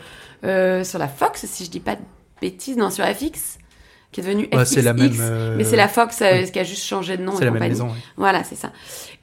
[0.44, 2.00] euh, sur la Fox, si je dis pas de
[2.40, 3.58] bêtises, non, sur FX,
[4.12, 5.12] qui est devenu Ouais, FXX, la même.
[5.20, 6.50] euh, mais c'est la Fox oui.
[6.50, 7.32] qui a juste changé de nom.
[7.36, 7.70] C'est la même compagnie.
[7.70, 7.88] maison.
[8.16, 8.70] Voilà, c'est ça.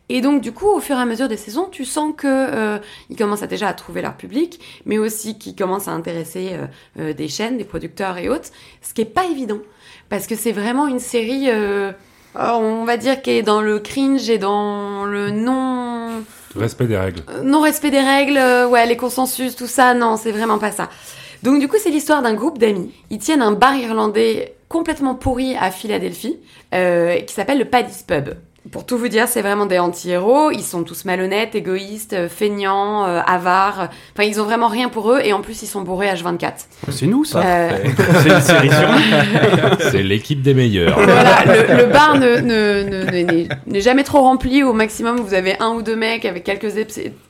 [0.09, 2.79] Et donc, du coup, au fur et à mesure des saisons, tu sens que euh,
[3.09, 6.57] ils commencent à déjà à trouver leur public, mais aussi qu'ils commencent à intéresser
[6.99, 8.49] euh, des chaînes, des producteurs et autres,
[8.81, 9.59] ce qui est pas évident,
[10.09, 11.93] parce que c'est vraiment une série, euh,
[12.35, 15.80] on va dire, qui est dans le cringe et dans le non
[16.55, 17.21] Respect des règles.
[17.29, 20.89] euh, non-respect des règles, euh, ouais, les consensus, tout ça, non, c'est vraiment pas ça.
[21.43, 22.91] Donc du coup, c'est l'histoire d'un groupe d'amis.
[23.09, 26.37] Ils tiennent un bar irlandais complètement pourri à Philadelphie,
[26.73, 28.29] euh, qui s'appelle le Paddy's Pub.
[28.69, 30.51] Pour tout vous dire, c'est vraiment des anti-héros.
[30.51, 33.89] Ils sont tous malhonnêtes, égoïstes, euh, feignants, euh, avares.
[34.13, 36.67] Enfin, ils ont vraiment rien pour eux et en plus, ils sont bourrés H24.
[36.89, 37.41] C'est nous, ça.
[37.43, 37.69] Euh,
[38.21, 38.69] C'est une série.
[39.91, 40.93] C'est l'équipe des meilleurs.
[40.93, 44.61] voilà, le, le bar ne, ne- ne- ne- n'est n'est jamais trop rempli.
[44.61, 46.71] Au maximum, vous avez un ou deux mecs avec quelques,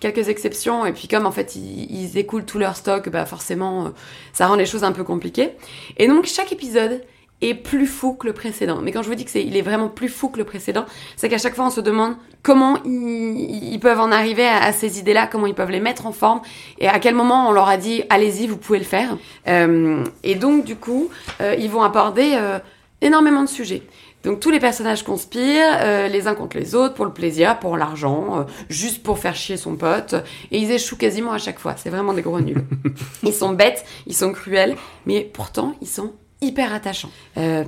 [0.01, 0.85] quelques exceptions.
[0.85, 3.91] Et puis, comme en fait, ils, ils écoulent tout leur stock, bah forcément,
[4.33, 5.51] ça rend les choses un peu compliquées.
[5.95, 7.01] Et donc, chaque épisode
[7.41, 8.79] est plus fou que le précédent.
[8.81, 10.85] Mais quand je vous dis que c'est, il est vraiment plus fou que le précédent,
[11.15, 14.71] c'est qu'à chaque fois on se demande comment ils, ils peuvent en arriver à, à
[14.73, 16.41] ces idées-là, comment ils peuvent les mettre en forme,
[16.79, 19.17] et à quel moment on leur a dit allez-y, vous pouvez le faire.
[19.47, 21.09] Euh, et donc du coup,
[21.41, 22.59] euh, ils vont aborder euh,
[23.01, 23.83] énormément de sujets.
[24.23, 27.75] Donc tous les personnages conspirent, euh, les uns contre les autres, pour le plaisir, pour
[27.75, 30.13] l'argent, euh, juste pour faire chier son pote,
[30.51, 31.75] et ils échouent quasiment à chaque fois.
[31.75, 32.63] C'est vraiment des gros nuls.
[33.23, 34.75] ils sont bêtes, ils sont cruels,
[35.05, 37.09] mais pourtant ils sont hyper attachants.
[37.37, 37.63] Euh,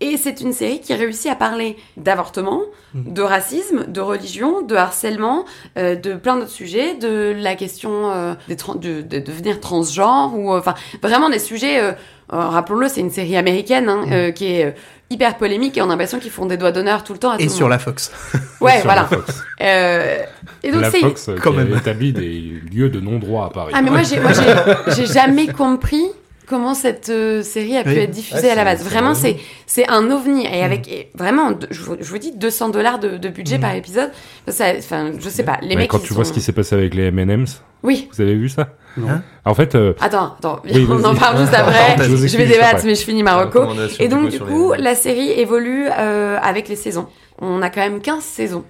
[0.00, 2.62] et c'est une série qui réussit à parler d'avortement,
[2.94, 5.44] de racisme, de religion, de harcèlement,
[5.78, 10.52] euh, de plein d'autres sujets, de la question euh, des de, de devenir transgenre, ou
[10.52, 11.80] euh, enfin vraiment des sujets.
[11.80, 11.92] euh,
[12.32, 14.70] euh, Rappelons-le, c'est une série américaine hein, euh, qui est euh,
[15.10, 17.36] hyper polémique et on a l'impression qu'ils font des doigts d'honneur tout le temps à
[17.36, 17.70] tout Et le sur monde.
[17.70, 18.10] la Fox.
[18.60, 19.02] Ouais, Sur voilà.
[19.02, 19.42] la Fox.
[19.60, 20.16] Euh,
[20.62, 21.76] et donc la c'est Fox Quand qui même.
[21.76, 22.40] établi des
[22.72, 23.72] lieux de non-droit à Paris.
[23.76, 26.04] Ah mais moi j'ai moi j'ai j'ai jamais compris
[26.46, 28.82] comment cette euh, série a pu être diffusée Ouais, à la base.
[28.84, 29.20] Vraiment vrai.
[29.20, 29.36] c'est
[29.66, 33.16] c'est un ovni et avec et vraiment je vous, je vous dis 200 dollars de,
[33.16, 33.60] de budget Mm.
[33.60, 34.10] par épisode.
[34.48, 37.04] Enfin je sais pas les mecs quand tu vois ce qui s'est passé avec les
[37.06, 38.08] M&M's, Oui.
[38.12, 39.08] vous avez vu ça Non.
[39.08, 41.96] Hein En fait, euh, Attends attends Oui, on en parle juste après.
[42.06, 43.60] Je vais débattre mais je finis ma reco.
[43.60, 47.06] Recommandation Et donc du coup les- la série évolue euh, avec les saisons.
[47.40, 48.64] On a quand même 15 saisons.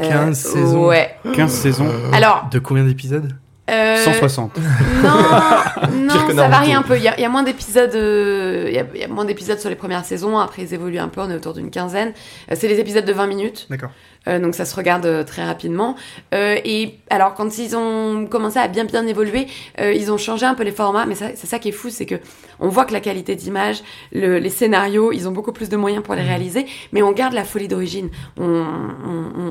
[0.00, 0.86] Euh, 15 saisons.
[0.86, 1.10] Ouais.
[1.34, 3.32] 15 saisons, Alors De combien d'épisodes?
[3.68, 4.56] Euh, 160.
[4.56, 4.62] Non,
[5.02, 6.96] Pire non, que ça varie un peu.
[6.96, 9.08] Il y a, il y a moins d'épisodes, euh, il y, a, il y a
[9.08, 10.38] moins d'épisodes sur les premières saisons.
[10.38, 11.20] Après, ils évoluent un peu.
[11.20, 12.12] On est autour d'une quinzaine.
[12.50, 13.90] Euh, c'est des épisodes de 20 minutes, D'accord.
[14.28, 15.96] Euh, donc ça se regarde euh, très rapidement.
[16.34, 19.46] Euh, et alors, quand ils ont commencé à bien bien évoluer,
[19.80, 21.06] euh, ils ont changé un peu les formats.
[21.06, 22.16] Mais c'est ça qui est fou, c'est que
[22.60, 26.02] on voit que la qualité d'image, le- les scénarios, ils ont beaucoup plus de moyens
[26.02, 28.10] pour les réaliser, mais on garde la folie d'origine.
[28.36, 28.64] On,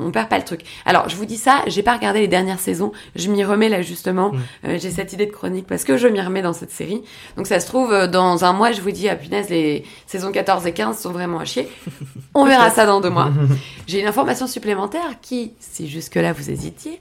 [0.06, 0.60] on, perd pas le truc.
[0.86, 2.92] Alors, je vous dis ça, j'ai pas regardé les dernières saisons.
[3.16, 4.32] Je m'y remets là justement.
[4.66, 7.02] Euh, j'ai cette idée de chronique parce que je m'y remets dans cette série.
[7.36, 10.66] Donc ça se trouve, dans un mois, je vous dis, ah punaise, les saisons 14
[10.66, 11.68] et 15 sont vraiment à chier.
[12.34, 13.30] On verra ça dans deux mois.
[13.86, 14.67] J'ai une information supplémentaire
[15.22, 17.00] qui, si jusque-là vous hésitiez,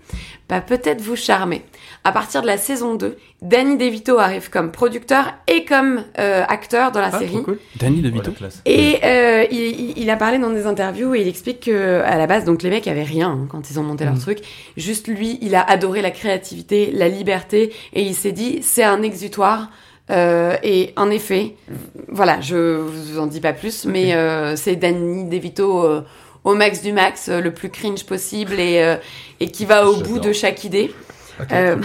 [0.50, 1.64] va peut-être vous charmer.
[2.04, 6.92] À partir de la saison 2, Danny DeVito arrive comme producteur et comme euh, acteur
[6.92, 7.34] dans la Ah, série.
[7.34, 7.60] trop cool.
[7.78, 8.32] Danny Ouais, DeVito.
[8.32, 8.62] classe.
[8.66, 12.46] Et euh, il, a parlé dans des interviews et il explique que à la base,
[12.46, 14.20] donc les mecs avaient rien hein, quand ils ont monté leur Mhm.
[14.22, 14.40] truc.
[14.78, 19.02] Juste lui, il a adoré la créativité, la liberté et il s'est dit c'est un
[19.02, 19.70] exutoire.
[20.10, 21.56] Euh, et en effet,
[22.08, 26.02] voilà, je vous en dis pas plus, mais euh, c'est Danny DeVito euh,
[26.48, 28.96] au max du max, euh, le plus cringe possible et, euh,
[29.42, 30.94] et qui va au bout de chaque idée.
[31.52, 31.76] Euh,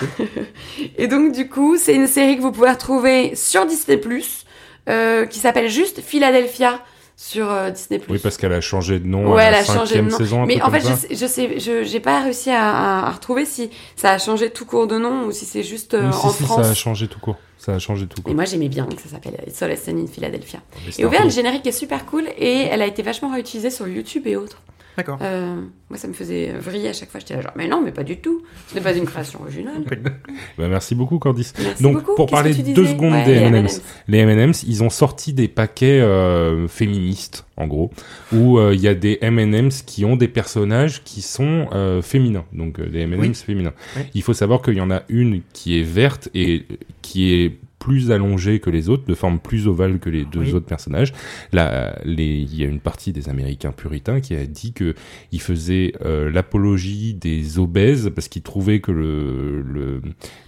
[0.99, 4.01] et donc du coup, c'est une série que vous pouvez retrouver sur Disney+,
[4.89, 6.81] euh, qui s'appelle juste Philadelphia
[7.25, 8.01] sur euh, Disney+.
[8.09, 10.17] oui, parce qu'elle a changé de nom Ouais, à elle a changé de nom.
[10.19, 10.43] saison.
[10.43, 13.11] un Mais en fait, je sais, je sais, je- j'ai pas réussi à, à- à
[13.13, 16.27] retrouver si ça a changé tout court de nom ou si c'est juste euh, si,
[16.27, 16.65] en si, France.
[16.65, 17.37] ça a changé tout court.
[17.59, 18.35] Ça a changé tout Et court.
[18.35, 20.59] moi j'aimais bien que ça s'appelle It's in Philadelphia.
[20.85, 23.87] Mais Et au le générique est super cool et elle a été vachement réutilisée sur
[23.87, 24.61] YouTube et autres.
[24.97, 25.19] D'accord.
[25.23, 25.57] Euh,
[25.89, 27.19] moi, ça me faisait vriller à chaque fois.
[27.19, 28.43] J'étais là genre, mais non, mais pas du tout.
[28.69, 29.83] Ce n'est pas une création originale.
[30.59, 31.55] Bah, merci beaucoup, Candice.
[31.59, 32.15] Merci Donc, beaucoup.
[32.15, 33.81] pour parler deux secondes Ouais, des M&M's.
[34.07, 37.91] Les M&M's, ils ont sorti des paquets euh, féministes, en gros,
[38.35, 42.45] où euh, il y a des M&M's qui ont des personnages qui sont euh, féminins,
[42.53, 43.35] donc euh, des M&M's Oui.
[43.35, 43.73] féminins.
[43.97, 44.03] Oui.
[44.15, 46.67] Il faut savoir qu'il y en a une qui est verte et
[47.01, 50.53] qui est plus allongée que les autres, de forme plus ovale que les deux Oui.
[50.53, 51.13] autres personnages.
[51.53, 54.95] Là, les, il y a une partie des Américains puritains qui a dit que
[55.33, 60.01] ils faisaient euh, l'apologie des obèses parce qu'ils trouvaient que le le,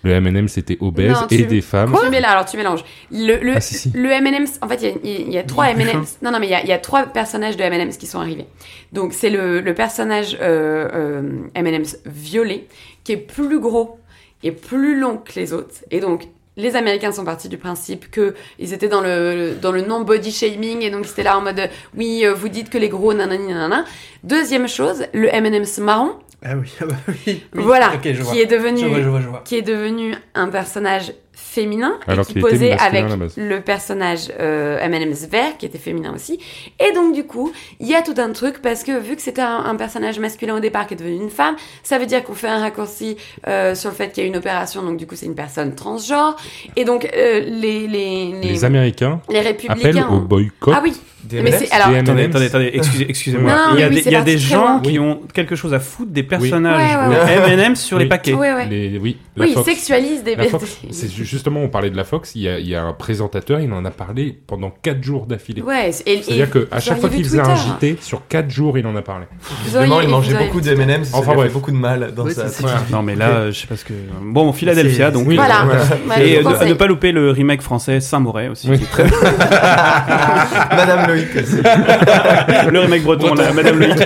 [0.05, 1.93] le M&M c'était obèse Non, tu- et des femmes.
[2.05, 2.85] Tu mélanges, alors tu mélanges.
[3.11, 3.91] Le, le, Ah, si, si.
[3.95, 6.19] le M&M's, en fait, il y a, y trois M&M's.
[6.23, 8.21] Non, non, mais il y a, il y a trois personnages de M&M's qui sont
[8.21, 8.47] arrivés.
[8.93, 11.23] Donc, c'est le, le personnage euh, euh,
[11.57, 12.67] M&M's violet,
[13.03, 13.99] qui est plus gros
[14.45, 15.75] et plus long que les autres.
[15.91, 19.83] Et donc, les Américains sont partis du principe que ils étaient dans le dans le
[19.83, 22.89] non body shaming et donc c'était là en mode oui euh, vous dites que les
[22.89, 23.85] gros nanani nanana.
[24.23, 26.13] Deuxième chose, le M&M's marron,
[26.45, 27.41] Ah oui, ah bah oui, oui.
[27.55, 28.33] voilà, Ok, je vois.
[28.33, 29.43] qui est devenu Je vois, je vois, je vois.
[29.45, 34.79] qui est devenu un personnage féminin Alors et qui posait masculin avec le personnage euh,
[34.81, 36.39] M&M's vert qui était féminin aussi.
[36.81, 39.43] Et donc du coup il y a tout un truc parce que vu que c'était
[39.43, 42.35] un, un personnage masculin au départ qui est devenu une femme ça veut dire qu'on
[42.35, 43.17] fait un raccourci
[43.47, 45.75] euh, sur le fait qu'il y a une opération donc du coup c'est une personne
[45.75, 46.37] transgenre.
[46.77, 50.93] Et donc euh, les les les, Les Américains les appellent républicains au boycott ah oui.
[51.25, 53.51] Des mais alors Attendez, attendez, attendez, excusez, excusez-moi.
[53.51, 56.11] Non, il y a oui, des, y a gens qui ont quelque chose à foutre
[56.13, 57.09] des personnages.
[57.09, 58.09] Ouais, ouais, de M&M sur les Oui.
[58.11, 58.35] paquets.
[58.35, 59.67] ouais Les, oui, la oui ils Fox.
[59.67, 60.37] sexualisent des
[61.25, 63.73] Justement, on parlait de la Fox, il y a, il y a un présentateur, il
[63.73, 65.63] en a parlé pendant 4 jours d'affilée.
[65.63, 67.55] Ouais, C'est-à-dire qu'à chaque fois qu'il faisait un.
[67.55, 69.27] JT, sur 4 jours, il en a parlé.
[69.75, 71.53] Auriez- il mangeait beaucoup de M&M's, ça Enfin, lui a fait bref.
[71.53, 72.65] beaucoup de mal dans Oui, sa vie.
[72.91, 73.95] Non, mais là, euh, je sais pas ce que.
[74.23, 75.27] Bon, Philadelphia, C'est- donc.
[75.27, 75.65] Oui, Voilà.
[75.67, 75.75] Ouais,
[76.29, 78.69] Et euh, ne, ne pas louper le remake français Saint-Mauré aussi.
[78.71, 78.79] Oui.
[78.79, 79.05] qui est très-
[80.77, 81.57] Madame Loïc aussi.
[82.71, 83.99] le remake breton, Madame Loïc.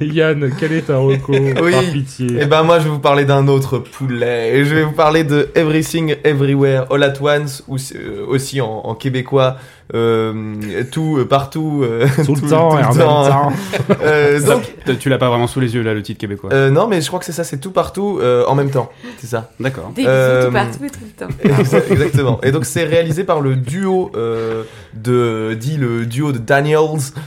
[0.00, 1.32] Yann, quel est ta reco
[1.62, 1.72] Oui.
[1.72, 2.42] Par pitié?
[2.42, 4.56] Et ben moi je vais vous parler d'un autre poulet.
[4.56, 8.68] Et je vais vous parler de Everything Everywhere All at Once ou euh, aussi en,
[8.84, 9.56] en québécois
[9.94, 10.54] euh,
[10.90, 13.52] tout euh, partout euh, Tout le temps, et en même temps.
[14.02, 14.62] Euh, donc
[14.98, 16.50] tu l'as pas vraiment sous les yeux là, le titre québécois.
[16.52, 18.90] euh, non mais je crois que c'est ça, c'est tout partout euh, en même temps.
[19.18, 19.50] C'est ça.
[19.60, 19.92] D'accord.
[19.94, 21.34] Des bisous Euh, tout partout et tout le temps.
[21.62, 22.40] Exa- Exactement.
[22.42, 24.62] Et donc c'est réalisé par le duo euh,
[24.94, 26.80] de dit le duo de Daniels.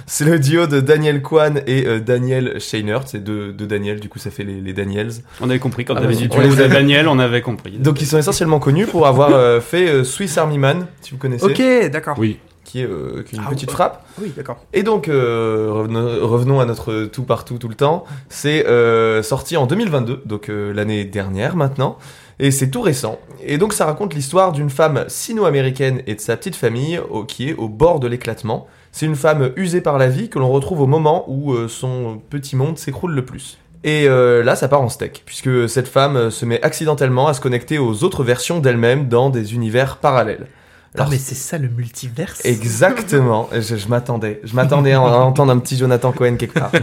[0.08, 3.00] C'est le duo de Daniel Kwan et euh, Daniel Shainer.
[3.06, 4.00] C'est de, de Daniel.
[4.00, 5.12] Du coup ça fait les, les Daniels.
[5.42, 7.74] On avait compris quand Ah, t'avais dit les de Daniel, on avait compris.
[7.78, 11.18] Donc ils sont essentiellement connus pour avoir euh, fait euh, Swiss Army Man, si vous
[11.18, 12.16] connaissez, Ok, d'accord.
[12.18, 12.40] Oui.
[12.74, 14.04] Qui est, euh, qui est une Ah, petite frappe.
[14.20, 14.58] Oui, d'accord.
[14.74, 18.04] Et donc euh, revenons, revenons à notre tout partout tout le temps.
[18.30, 22.00] C'est euh, sorti en 2022, donc l'année dernière maintenant.
[22.40, 23.20] Et c'est tout récent.
[23.46, 27.50] Et donc ça raconte l'histoire d'une femme sino-américaine et de sa petite famille au- qui
[27.50, 28.66] est au bord de l'éclatement.
[28.92, 32.56] C'est une femme usée par la vie que l'on retrouve au moment où son petit
[32.56, 33.60] monde s'écroule le plus.
[33.84, 37.42] Et euh, là, ça part en steak, puisque cette femme se met accidentellement à se
[37.42, 40.48] connecter aux autres versions d'elle-même dans des univers parallèles.
[40.96, 42.42] Alors, mais c'est ça le multiverse.
[42.46, 44.40] Exactement, je, je m'attendais.
[44.44, 46.72] Je m'attendais à en- à entendre un petit Jonathan Cohen quelque part.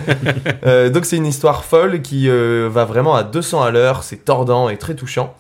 [0.67, 4.25] Euh, donc c'est une histoire folle qui euh, va vraiment à 200 à l'heure, c'est
[4.25, 5.35] tordant et très touchant.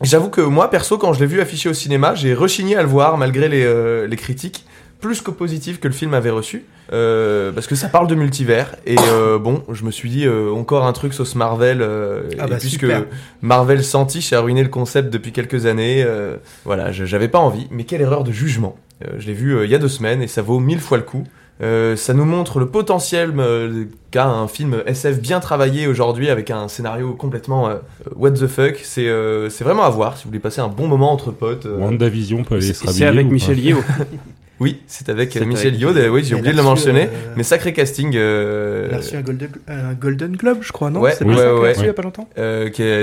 [0.00, 2.88] J'avoue que moi, perso, quand je l'ai vu affiché au cinéma, j'ai rechigné à le
[2.88, 4.66] voir malgré les, euh, les critiques,
[5.04, 6.64] plus qu'au positif que le film avait reçu.
[6.92, 8.74] Euh, parce que ça parle de multivers.
[8.86, 11.82] Et euh, bon, je me suis dit, euh, encore un truc sauce Marvel.
[11.82, 13.04] euh, Ah et bah, puisque super.
[13.42, 17.66] Marvel Sentiche a ruiné le concept depuis quelques années, euh, voilà, j'avais pas envie.
[17.70, 18.76] Mais quelle erreur de jugement.
[19.04, 20.96] Euh, je l'ai vu euh, il y a deux semaines et ça vaut mille fois
[20.96, 21.24] le coup.
[21.62, 26.50] Euh, ça nous montre le potentiel euh, qu'a un film SF bien travaillé aujourd'hui avec
[26.50, 27.76] un scénario complètement euh,
[28.16, 28.80] what the fuck.
[28.82, 31.66] C'est euh, c'est vraiment à voir si vous voulez passer un bon moment entre potes.
[31.66, 31.78] euh.
[31.78, 33.78] WandaVision peut aller se C'est avec Michel Yeo.
[34.60, 37.04] Oui, c'est avec euh, Michel d'ailleurs, Oui, j'ai oublié de le mentionner.
[37.12, 38.12] euh, Mais sacré casting.
[38.14, 41.34] euh, Elle a reçu un Golden, un Golden Globe, je crois, non Ouais, C'est ouais,
[41.34, 42.28] ouais, il y a pas longtemps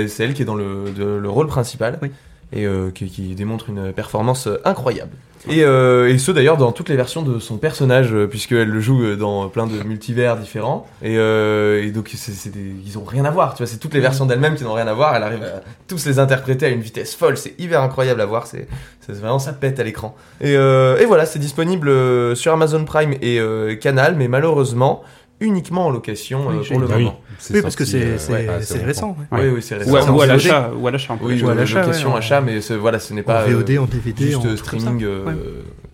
[0.08, 2.10] c'est elle qui est dans le, de- le rôle principal Oui.
[2.52, 5.12] Et euh, qui, démontre une performance euh, incroyable.
[5.48, 9.16] Et, euh, et ce d'ailleurs dans toutes les versions de son personnage, puisqu'elle le joue
[9.16, 10.86] dans plein de multivers différents.
[11.02, 14.24] Et, et donc des- ils ont rien à voir, tu vois, c'est toutes les versions
[14.24, 15.16] d'elle-même qui n'ont rien à voir.
[15.16, 18.46] Elle arrive à tous les interpréter à une vitesse folle, c'est hyper incroyable à voir,
[18.46, 18.68] c'est,
[19.08, 20.14] vraiment ça pète à l'écran.
[20.40, 21.90] Et, et voilà, c'est disponible
[22.36, 23.40] sur Amazon Prime et
[23.80, 25.02] Canal, mais malheureusement
[25.42, 27.20] uniquement en location Oui, euh, pour le Ah oui, moment.
[27.38, 29.16] c'est Oui, parce que c'est euh, c'est- ouais, c'est assez récent.
[29.32, 29.40] ouais.
[29.40, 29.90] Oui, oui, c'est récent.
[29.90, 31.12] Ou à, ou l'achat, ou à l'achat.
[31.14, 31.26] un peu.
[31.26, 33.44] Oui, Ou à euh, l'achat, location, ouais, achat, mais ce, voilà, ce n'est En pas
[33.44, 35.32] VOD, euh, en DVD, juste en euh, streaming euh, Ouais.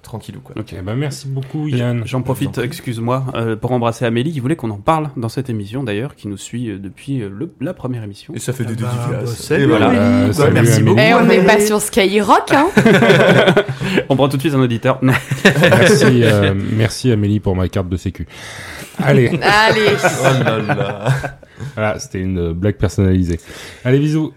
[0.02, 0.54] Tranquillou quoi.
[0.58, 0.74] Ok.
[0.84, 2.02] Ben, merci beaucoup, Yann.
[2.06, 5.82] J'en profite, excuse-moi, euh, pour embrasser Amélie qui voulait qu'on en parle dans cette émission
[5.82, 8.34] d'ailleurs, qui nous suit euh, depuis euh, le- la première émission.
[8.34, 9.48] Et ça fait Ah des bah, dédicaces.
[9.50, 9.86] bah, voilà.
[9.88, 10.00] Amélie.
[10.02, 10.84] Euh, Bah, salut, merci Amélie.
[10.88, 11.00] beaucoup.
[11.00, 12.68] Eh, on n'est pas sur Skyrock, hein
[14.08, 14.98] On prend tout de suite un auditeur.
[15.02, 18.26] Merci, euh, merci Amélie pour ma carte de sécu.
[19.02, 21.14] Allez, Allez Oh là là.
[21.74, 23.40] voilà, c'était une blague personnalisée.
[23.84, 24.32] Allez, bisous.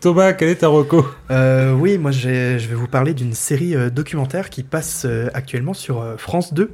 [0.00, 1.06] Thomas, quel est ta reco?
[1.30, 5.74] Euh, oui, moi je vais vous parler d'une série euh, documentaire qui passe euh, actuellement
[5.74, 6.70] sur euh, France 2.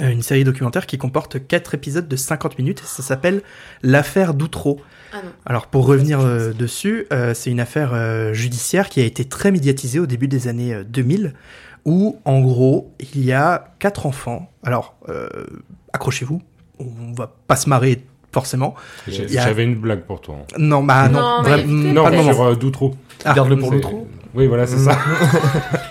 [0.00, 3.42] Euh, une série documentaire qui comporte 4 épisodes de 50 minutes et ça s'appelle
[3.82, 4.80] L'affaire d'Outreau.
[5.14, 5.22] Ah.
[5.46, 9.50] Alors pour revenir euh, dessus, euh, c'est une affaire euh, judiciaire qui a été très
[9.50, 11.32] médiatisée au début des années euh, 2000
[11.86, 14.52] où en gros il y a quatre enfants.
[14.62, 15.28] Alors euh,
[15.94, 16.42] accrochez-vous,
[16.78, 18.74] on va pas se marrer forcément.
[19.06, 20.36] A- J'avais une blague pour toi.
[20.58, 22.32] Non, bah non, Non, mais Non, pas le moment.
[22.32, 22.94] sur euh, Doutreau.
[23.24, 24.06] Ah, Garde-le pour l'outro.
[24.38, 24.96] Oui, voilà, c'est ça.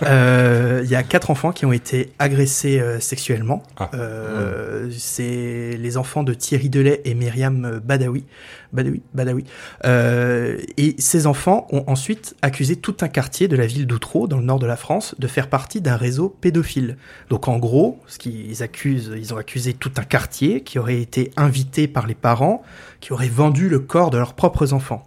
[0.03, 3.61] Euh, Il y a quatre enfants qui ont été agressés euh, sexuellement.
[3.77, 3.89] Ah.
[3.93, 8.23] Euh, C'est les enfants de Thierry Delay et Myriam Badawi.
[8.71, 9.43] Badawi, Badawi.
[9.83, 14.37] Euh, et ces enfants ont ensuite accusé tout un quartier de la ville d'Outreau, dans
[14.37, 16.97] le nord de la France, de faire partie d'un réseau pédophile.
[17.29, 21.31] Donc en gros, ce qu'ils accusent, ils ont accusé tout un quartier qui aurait été
[21.35, 22.63] invité par les parents,
[23.01, 25.05] qui aurait vendu le corps de leurs propres enfants.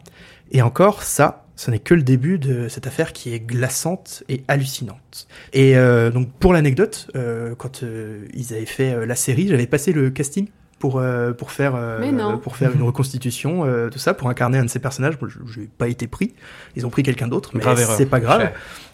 [0.53, 4.43] Et encore, ça, ce n'est que le début de cette affaire qui est glaçante et
[4.49, 5.29] hallucinante.
[5.53, 9.93] Et euh, donc pour l'anecdote, euh, quand euh, ils avaient fait la série, j'avais passé
[9.93, 10.49] le casting
[10.81, 12.01] pour euh, pour faire euh,
[12.39, 15.14] pour faire une reconstitution, euh, tout ça, pour incarner un de ces personnages.
[15.47, 16.33] Je n'ai pas été pris.
[16.74, 17.62] Ils ont pris quelqu'un d'autre, mais
[17.97, 18.51] c'est pas grave.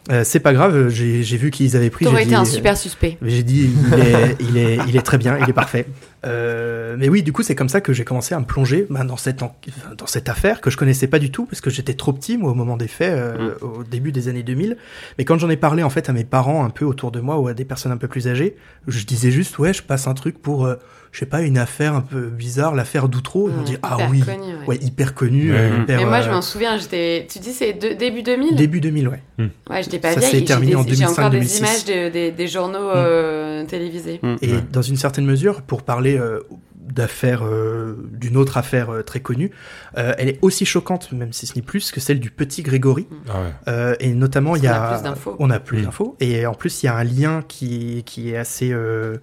[0.09, 2.05] Euh, c'est pas grave, j'ai j'ai vu qu'ils avaient pris.
[2.05, 3.18] T'aurais j'ai été dit, un super suspect.
[3.22, 5.84] J'ai dit, il est, il, est, il est très bien, il est parfait.
[6.24, 9.03] Euh, mais oui, du coup, c'est comme ça que j'ai commencé à me plonger bah,
[9.03, 9.57] dans, cette, en-
[9.99, 12.53] dans cette affaire que je connaissais pas du tout, parce que j'étais trop petit, moi,
[12.53, 14.76] au moment des faits, euh, au début des années 2000.
[15.18, 17.39] Mais quand j'en ai parlé, en fait, à mes parents un peu autour de moi,
[17.39, 18.57] ou à des personnes un peu plus âgées,
[18.87, 20.76] je disais juste, ouais, je passe un truc pour, euh,
[21.13, 23.49] je sais pas, une affaire un peu bizarre, l'affaire d'Outreau.
[23.49, 24.67] Ils m'ont Mmh, dit, ah oui, connu, ouais.
[24.67, 25.53] ouais, hyper connu.
[25.53, 25.59] Ouais.
[25.59, 27.27] euh, hyper, Mais moi, je euh, m'en souviens, j'étais.
[27.31, 29.23] Tu dis, c'est de- début 2000 Début 2000, ouais.
[29.39, 30.45] Ouais, j'étais pas Ça vieille.
[30.45, 31.59] terminé des- en J'ai encore des 2005-2006.
[31.59, 32.93] images de- des, des journaux Mm.
[32.97, 34.21] euh, télévisés.
[34.23, 34.37] Mm.
[34.43, 36.41] Et dans une certaine mesure, pour parler euh,
[36.89, 39.51] d'affaires, euh, d'une autre affaire euh, très connue,
[39.99, 43.07] euh, elle est aussi choquante, même si ce n'est plus, que celle du petit Grégory.
[43.29, 43.47] Ah ouais.
[43.69, 45.37] Euh, et notamment, il y a, a plus d'infos.
[45.41, 46.17] on a plus d'infos.
[46.21, 49.17] Et en plus, il y a un lien qui, qui est assez, euh,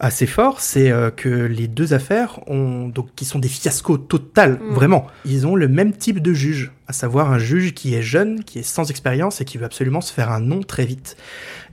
[0.00, 4.58] assez fort, c'est euh, que les deux affaires ont, donc, qui sont des fiascos total,
[4.60, 4.74] Mm.
[4.74, 5.06] vraiment.
[5.24, 8.58] Ils ont le même type de juge, à savoir un juge qui est jeune, qui
[8.58, 11.16] est sans expérience et qui veut absolument se faire un nom très vite.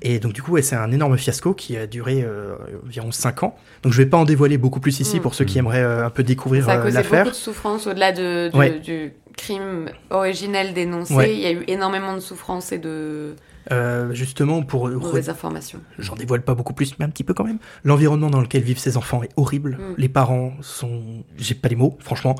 [0.01, 2.55] Et donc, du coup, ouais, c'est un énorme fiasco qui a duré euh,
[2.85, 3.55] environ 5 ans.
[3.83, 5.21] Donc, je vais pas en dévoiler beaucoup plus ici Mm.
[5.21, 7.23] pour ceux qui aimeraient euh, un peu découvrir Ça a causé l'affaire.
[7.25, 8.79] beaucoup de souffrance au-delà de, du, Ouais.
[8.79, 11.13] du crime originel dénoncé.
[11.13, 11.33] Ouais.
[11.33, 13.35] Il y a eu énormément de souffrance et de
[13.71, 15.79] Euh, justement, pour mauvaises informations.
[15.97, 17.59] j'en dévoile pas beaucoup plus, mais un petit peu quand même.
[17.83, 19.77] L'environnement dans lequel vivent ces enfants est horrible.
[19.79, 19.93] Mm.
[19.97, 22.35] Les parents sont, j'ai pas les mots, franchement.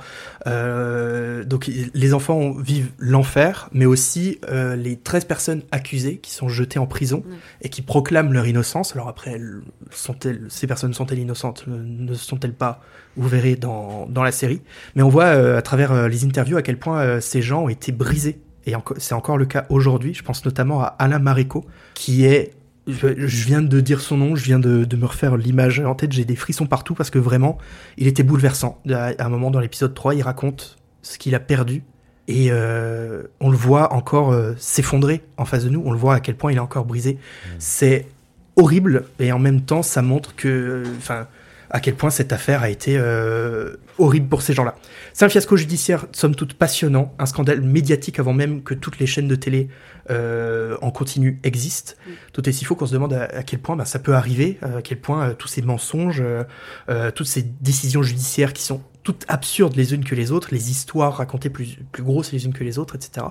[0.48, 6.50] Euh, donc les enfants vivent l'enfer, mais aussi euh, les 13 personnes accusées qui sont
[6.50, 7.32] jetées en prison Mm.
[7.62, 8.94] et qui proclament leur innocence.
[8.96, 9.62] Alors après, elles-
[9.92, 12.82] sont-elles, ces personnes sont-elles innocentes, ne- sont-elles pas
[13.16, 14.62] Vous verrez dans, dans la série?
[14.96, 17.70] Mais on voit euh, à travers euh, les interviews à quel point ces gens ont
[17.70, 18.40] été brisés.
[18.66, 20.14] Et c'est encore le cas aujourd'hui.
[20.14, 22.54] Je pense notamment à Alain Maréco, qui est
[22.88, 26.12] je, viens de dire son nom, je viens de, de me refaire l'image en tête,
[26.12, 27.58] j'ai des frissons partout parce que vraiment,
[27.98, 28.82] il était bouleversant.
[28.90, 31.84] À, un moment dans l'épisode 3, il raconte ce qu'il a perdu
[32.28, 36.16] et euh, on le voit encore euh, s'effondrer en face de nous, on le voit
[36.16, 37.18] à quel point il est encore brisé.
[37.60, 38.08] C'est
[38.56, 41.28] horrible et en même temps, ça montre que, enfin,
[41.74, 44.76] à quel point cette affaire a été euh, horrible pour ces gens-là.
[45.12, 49.08] C'est un fiasco judiciaire, somme toute passionnant, un scandale médiatique avant même que toutes les
[49.08, 49.70] chaînes de télé
[50.12, 51.94] euh, en continu existent.
[52.06, 52.12] Mm.
[52.32, 54.60] Tout est si faux qu'on se demande à, à quel point bah, ça peut arriver,
[54.62, 56.44] à quel point euh, tous ces mensonges, euh,
[56.90, 60.72] euh, toutes ces décisions judiciaires qui sont toutes absurdes les unes que les autres, les
[60.72, 63.28] histoires racontées plus, plus grosses les unes que les autres, etc.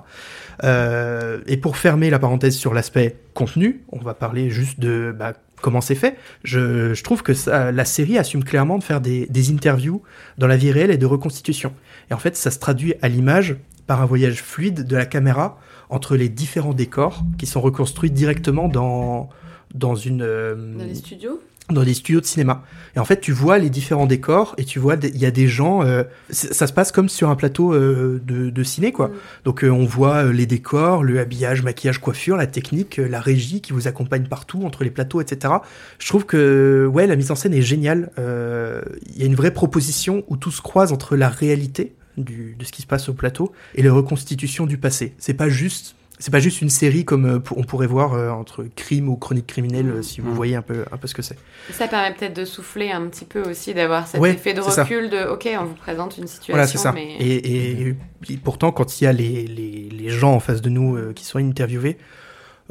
[0.63, 5.33] Euh, et pour fermer la parenthèse sur l'aspect contenu, on va parler juste de bah,
[5.63, 6.17] comment c'est fait.
[6.43, 10.03] Je, trouve que la série assume clairement de faire des, des interviews
[10.37, 11.73] dans la vie réelle et de reconstitution.
[12.11, 13.55] Et en fait, ça se traduit à l'image
[13.87, 15.57] par un voyage fluide de la caméra
[15.89, 19.29] entre les différents décors qui sont reconstruits directement dans
[19.73, 21.41] dans une euh, Dans les studios?
[21.69, 22.63] Dans des studios de cinéma.
[22.95, 25.47] Et en fait, tu vois les différents décors et tu vois il y a des
[25.47, 25.81] gens.
[25.83, 29.07] euh, ça se passe comme sur un plateau euh, de, de ciné, quoi.
[29.07, 29.13] Mm.
[29.45, 33.21] Donc euh, on voit euh, les décors, le habillage, maquillage, coiffure, la technique, euh, la
[33.21, 35.53] régie qui vous accompagne partout entre les plateaux, etc.
[35.99, 38.11] Je trouve que ouais, la mise en scène est géniale.
[38.19, 38.81] Euh,
[39.15, 42.65] Il y a une vraie proposition où tout se croise entre la réalité du, de
[42.65, 45.13] ce qui se passe au plateau et la reconstitution du passé.
[45.17, 45.95] C'est pas juste.
[46.25, 49.45] C'est pas juste une série comme euh, on pourrait voir euh, entre crime ou chronique
[49.45, 50.35] criminelle, euh, si vous Mm.
[50.35, 51.35] voyez un peu, un peu ce que c'est.
[51.71, 55.09] Ça permet peut-être de souffler un petit peu aussi, d'avoir cet Ouais, effet de recul
[55.09, 56.53] de OK, on vous présente une situation.
[56.53, 56.93] Voilà, c'est ça.
[56.93, 57.17] Mais...
[57.19, 57.95] Et, et-
[58.29, 61.11] et pourtant, quand il y a les, les, les gens en face de nous euh,
[61.13, 61.97] qui sont interviewés,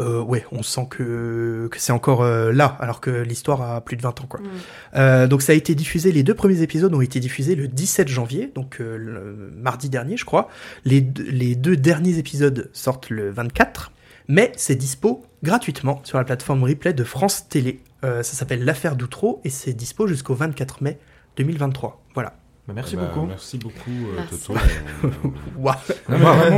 [0.01, 3.97] euh, ouais, on sent que, que c'est encore euh, là, alors que l'histoire a plus
[3.97, 4.27] de 20 ans.
[4.27, 4.41] Quoi.
[4.41, 4.45] Mm.
[4.97, 8.09] Euh, donc ça a été diffusé, les deux premiers épisodes ont été diffusés le 17
[8.09, 10.49] janvier, donc le mardi dernier, je crois.
[10.85, 13.93] Les, deux- les deux derniers épisodes sortent le 24,
[14.29, 17.81] mais c'est dispo gratuitement sur la plateforme replay de France Télé.
[18.03, 20.99] Ça s'appelle L'affaire d'Outreau et c'est dispo jusqu'au 24 mai
[21.37, 22.03] 2023.
[22.15, 22.35] Voilà.
[22.69, 23.27] Bah, merci Bah, beaucoup.
[23.27, 24.47] Merci beaucoup, euh, Merci.
[24.47, 24.61] Toto.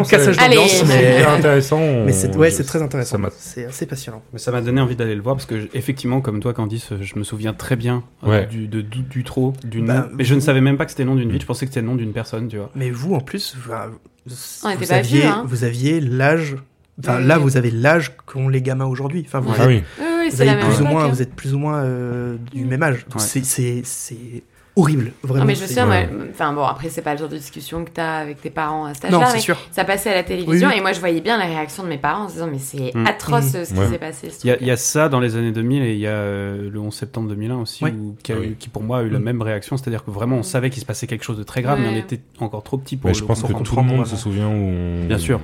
[0.10, 1.78] Cassage d'ambiance, mais, hyper intéressant.
[2.04, 3.12] mais c'est ouais, très intéressant.
[3.12, 4.22] ça m'a- C'est assez passionnant.
[4.32, 7.18] Mais ça m'a donné envie d'aller le voir parce que, effectivement, comme toi, Candice, je
[7.18, 10.08] me souviens très bien euh, du, de, du, du trop, du Bah, nom.
[10.14, 11.40] Mais je ne savais même pas que c'était le nom d'une ville, Mm.
[11.40, 12.70] je pensais que c'était le nom d'une personne, tu vois.
[12.74, 15.44] Mais vous, en plus, vous, On était vous pas aviez, vieux, hein.
[15.46, 16.56] vous aviez l'âge.
[17.00, 17.24] Enfin, Oui.
[17.26, 19.24] là, vous avez l'âge qu'ont les gamins aujourd'hui.
[19.26, 19.50] Enfin, vous.
[19.58, 19.82] Ah êtes, oui.
[19.98, 21.08] Oui, oui, vous avez plus ou moins, hein.
[21.08, 22.68] vous êtes plus ou moins euh, du Mm.
[22.68, 23.06] même âge.
[23.10, 23.42] Donc Ouais.
[23.42, 24.32] c'est
[24.76, 25.40] horrible, vraiment.
[25.40, 26.08] Non, mais je me c'est- souviens, Ouais.
[26.12, 28.84] moi, enfin bon, après, c'est pas le genre de discussion que t'as avec tes parents
[28.86, 29.56] à cet Non, âge-là, c'est mais sûr.
[29.70, 30.78] ça passait à la télévision Oui, oui.
[30.78, 32.92] et moi, je voyais bien la réaction de mes parents en se disant, mais c'est
[32.94, 33.06] Mm.
[33.06, 33.64] atroce Mm.
[33.64, 33.88] ce qui Ouais.
[33.88, 34.28] s'est passé.
[34.44, 36.80] Il y, a, y ça dans les années 2000 et il y a euh, le
[36.80, 37.92] 11 septembre 2001 aussi, Ouais.
[37.92, 39.22] où- qui, a Ah qui, pour moi a eu la Mm.
[39.22, 41.78] même réaction, c'est-à-dire que vraiment on savait qu'il se passait quelque chose de très grave,
[41.80, 44.06] mais on était encore trop petit pour Mais le je pense que tout le monde
[44.06, 45.06] se souvient où on...
[45.06, 45.40] Bien sûr.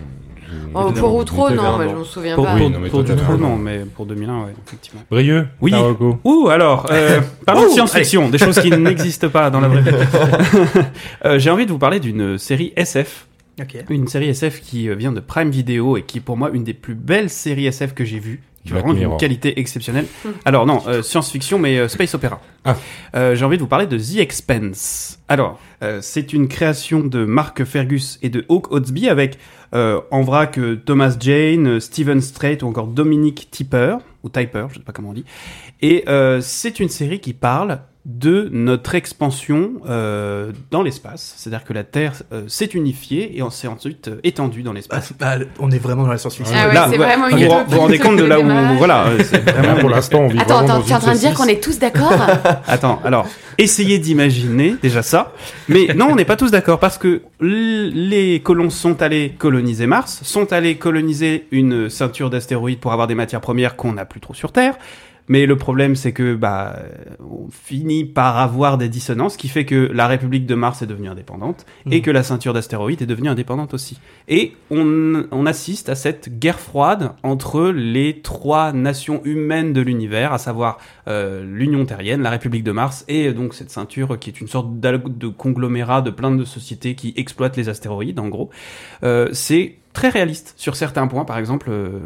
[0.74, 1.24] Oh, pour où-
[1.54, 2.54] non, mais je m'en souviens Pour, pas.
[2.54, 3.38] Oui, pour, non, raison.
[3.38, 5.00] non, mais pour 2001, ouais, effectivement.
[5.10, 5.72] Brieux Oui.
[6.24, 9.90] Ouh, alors, euh, parlons de science-fiction, des choses qui n'existent pas dans la vraie vie.
[11.24, 13.26] Euh, J'ai envie de vous parler d'une série SF.
[13.90, 16.64] Une série SF qui euh, vient de Prime Video et qui est pour moi une
[16.64, 18.40] des plus belles séries SF que j'ai vues.
[18.64, 19.16] Qui a Black vraiment d'une Mirror.
[19.18, 20.06] qualité exceptionnelle.
[20.44, 22.40] Alors non, euh, science-fiction mais euh, space opéra.
[22.64, 22.76] Ah.
[23.14, 25.18] Euh, j'ai envie de vous parler de The Expanse.
[25.28, 29.38] Alors, euh, c'est une création de Mark Fergus et de Hawk Oatsby avec
[29.74, 34.68] euh, en vrac euh, Thomas Jane, euh, Steven Strait ou encore Dominic Tipper ou Typer,
[34.68, 35.24] je sais pas comment on dit.
[35.80, 41.74] Et euh, c'est une série qui parle de notre expansion euh, dans l'espace, c'est-à-dire que
[41.74, 45.08] la Terre euh, s'est unifiée et on s'est ensuite euh, étendu dans Ah, l'espace.
[45.08, 46.56] c'est- bah, on est vraiment dans la science-fiction.
[46.58, 47.04] Ah ouais, Là, c'est ouais.
[47.04, 48.78] vraiment vous, une vous vous rendez compte de là où démarrage.
[48.78, 49.04] voilà,
[49.46, 51.44] vraiment pour l'instant, on vit Attends, attends, dans tu es en train de dire qu'on
[51.44, 52.14] est tous d'accord
[52.66, 53.26] Attends, alors,
[53.58, 55.34] essayez d'imaginer déjà ça.
[55.68, 60.20] Mais non, on n'est pas tous d'accord parce que les colons sont allés coloniser Mars,
[60.22, 64.32] sont allés coloniser une ceinture d'astéroïdes pour avoir des matières premières qu'on n'a plus trop
[64.34, 64.76] sur Terre.
[65.30, 66.88] Mais le problème, c'est que bah, euh,
[67.20, 71.08] on finit par avoir des dissonances, qui fait que la République de Mars est devenue
[71.08, 72.02] indépendante et Mhm.
[72.02, 74.00] que la ceinture d'astéroïdes est devenue indépendante aussi.
[74.26, 80.32] Et on, on assiste à cette guerre froide entre les trois nations humaines de l'univers,
[80.32, 84.40] à savoir euh, l'Union terrienne, la République de Mars, et donc cette ceinture qui est
[84.40, 88.50] une sorte de conglomérat de plein de sociétés qui exploitent les astéroïdes, en gros.
[89.04, 91.68] Euh, c'est très réaliste sur certains points, par exemple.
[91.70, 92.00] euh,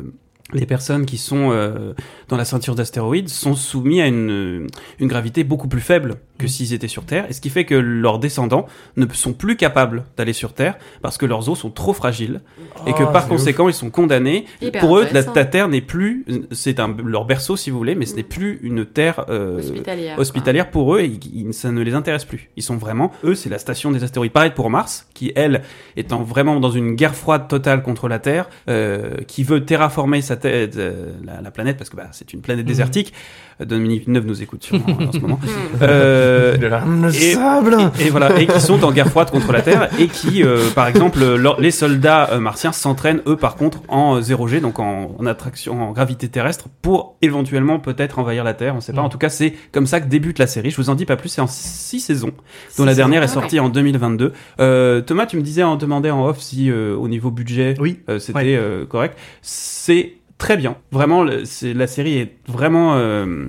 [0.53, 1.95] les personnes qui sont euh,
[2.28, 4.66] dans la ceinture d'astéroïdes sont soumis à une,
[5.01, 6.49] une gravité beaucoup plus faible que Mm.
[6.49, 8.66] s'ils étaient sur Terre, et ce qui fait que leurs descendants
[8.97, 12.40] ne sont plus capables d'aller sur Terre parce que leurs os sont trop fragiles
[12.88, 14.45] et que Oh, par conséquent ils sont condamnés.
[14.61, 18.05] Hyper Pour eux, la, Terre n'est plus, c'est un, leur berceau si vous voulez, mais
[18.05, 20.18] ce n'est plus une Terre euh, Hospitalière.
[20.18, 22.51] hospitalière pour eux et ils- ça ne les intéresse plus.
[22.57, 24.32] Ils sont vraiment, eux, c'est la station des astéroïdes.
[24.32, 25.62] Pareil pour Mars, qui elle,
[25.97, 30.34] étant vraiment dans une guerre froide totale contre la Terre, euh, qui veut terraformer sa
[30.37, 32.68] tête, euh, la, la planète, parce que bah, c'est une planète Mhm.
[32.68, 33.12] désertique.
[33.61, 35.39] Euh, Dominique Villeneuve nous écoute sûrement en ce moment.
[35.74, 35.78] Hmm.
[35.82, 39.89] Euh, Le et- sable et voilà, et qui sont en guerre froide contre la Terre,
[39.99, 44.20] et qui, euh, par exemple, leur- les soldats euh, martiens s'entraînent eux par contre en
[44.20, 48.74] 0G, donc en, en attraction, en gravité terrestre, pour éventuellement peut-être envahir la Terre.
[48.76, 49.03] On sait pas.
[49.03, 49.07] Mm.
[49.07, 50.70] En tout cas, c'est comme ça que débute la série.
[50.70, 51.28] Je vous en dis pas plus.
[51.28, 52.32] C'est en six saisons,
[52.78, 54.32] dont la dernière est sortie en 2022.
[54.61, 58.01] Euh, Thomas, tu me disais, on demandait en off si euh, au niveau budget, Oui.
[58.09, 58.57] euh, c'était Ouais.
[58.57, 59.16] euh, correct.
[59.43, 60.76] C'est très bien.
[60.93, 63.47] Vraiment, la série est vraiment, euh,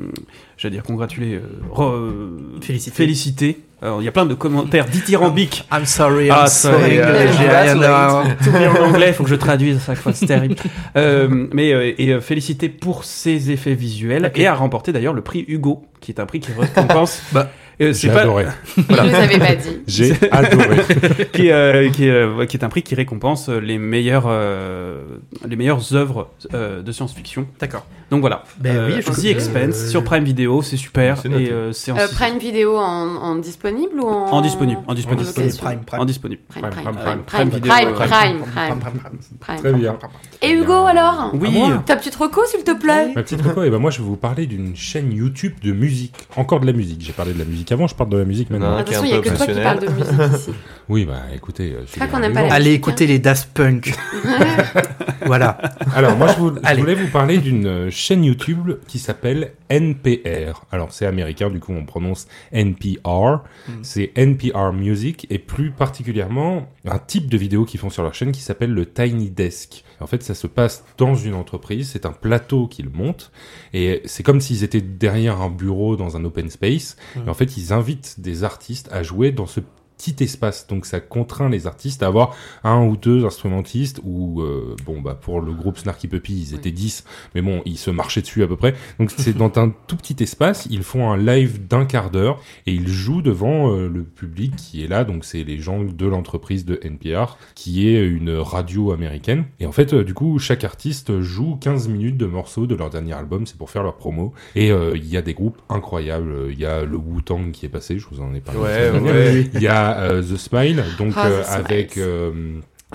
[0.58, 1.42] j'allais dire congratulé, euh,
[1.80, 2.96] euh, Félicité.
[2.96, 3.58] félicité.
[3.82, 5.68] Alors, il y a plein de commentaires dithyrambiques.
[5.72, 8.68] I'm sorry, Ah, I'm sorry, sorry.
[8.68, 10.56] en anglais, il faut que je traduise à chaque fois, c'est terrible.
[10.96, 15.84] Euh, mais et félicité pour ses effets visuels et a remporté d'ailleurs le prix Hugo,
[16.00, 17.22] qui est un prix qui récompense.
[17.32, 18.45] Bah, euh, J'ai pas adoré.
[18.78, 19.82] Je les avais pas dit.
[19.88, 20.78] J'ai adoré.
[21.34, 25.01] qui, euh, qui, euh, qui est un prix qui récompense les meilleures euh,
[25.47, 27.47] les meilleures œuvres euh, de science-fiction.
[27.59, 27.86] D'accord.
[28.16, 28.43] Donc voilà.
[28.59, 31.91] Ben Euh, oui, je- The Expense euh, sur Prime Video, c'est super et euh, c'est
[31.91, 32.82] en Euh, Prime Vidéo en,
[33.18, 34.28] en disponible ou en...
[34.32, 35.28] En disponible, en disponible.
[35.28, 35.99] En Prime, Prime.
[36.01, 36.41] en disponible.
[36.47, 39.59] Prime, Prime, Prime, Prime, Prime, Prime Prime, Vidéo, Prime, Prime, Prime, Prime, Prime, Prime, Prime.
[39.59, 39.97] Très bien.
[40.41, 41.32] Et Hugo alors?
[41.34, 41.51] Oui.
[41.51, 43.11] moi Ta petite reco s'il te plaît?
[43.16, 46.16] Ma petite reco, eh ben moi je vais vous parler d'une chaîne YouTube de musique.
[46.38, 47.01] Encore de la musique.
[47.01, 48.78] J'ai parlé de la musique avant, je parle de la musique maintenant.
[48.78, 49.88] De toute façon, il qui est n'y a un que peu toi qui parles de
[49.89, 50.51] musique ici.
[50.88, 51.72] Oui, bah écoutez.
[51.74, 53.94] euh, pas c'est qu'on pas la Allez musique, écouter les Daft Punk.
[55.26, 55.58] voilà.
[55.96, 60.64] Alors moi je, vous- je voulais vous parler d'une euh, chaîne YouTube qui s'appelle NPR.
[60.72, 63.42] Alors c'est américain, du coup on prononce NPR.
[63.68, 63.72] Mm.
[63.82, 68.32] C'est NPR Music et plus particulièrement un type de vidéo qu'ils font sur leur chaîne
[68.32, 69.84] qui s'appelle le Tiny Desk.
[70.00, 73.32] En fait ça se passe dans une entreprise, c'est un plateau qu'ils montent
[73.74, 76.96] et c'est comme s'ils étaient derrière un bureau dans un open space.
[77.16, 77.20] Mm.
[77.26, 79.62] Et en fait ils invitent des artistes à jouer dans ce
[79.98, 80.68] petit espace.
[80.68, 85.18] Donc ça contraint les artistes à avoir un ou deux instrumentistes ou euh, bon bah
[85.20, 88.48] pour le groupe Snarky Puppy ils étaient 10 mais bon ils se marchaient dessus à
[88.48, 88.76] peu près.
[89.00, 92.74] Donc c'est dans un tout petit espace, ils font un live d'un quart d'heure et
[92.74, 96.66] ils jouent devant euh, le public qui est là donc c'est les gens de l'entreprise
[96.66, 101.22] de NPR qui est une radio américaine et en fait euh, du coup chaque artiste
[101.22, 104.72] joue 15 minutes de morceaux de leur dernier album, c'est pour faire leur promo et
[104.72, 107.98] euh, il y a des groupes incroyables, il y a le Wu-Tang qui est passé,
[107.98, 108.60] je vous en ai parlé.
[108.60, 109.50] Ouais, ouais.
[109.54, 112.32] Il y a euh, The Smile, donc Ah, The euh, avec euh,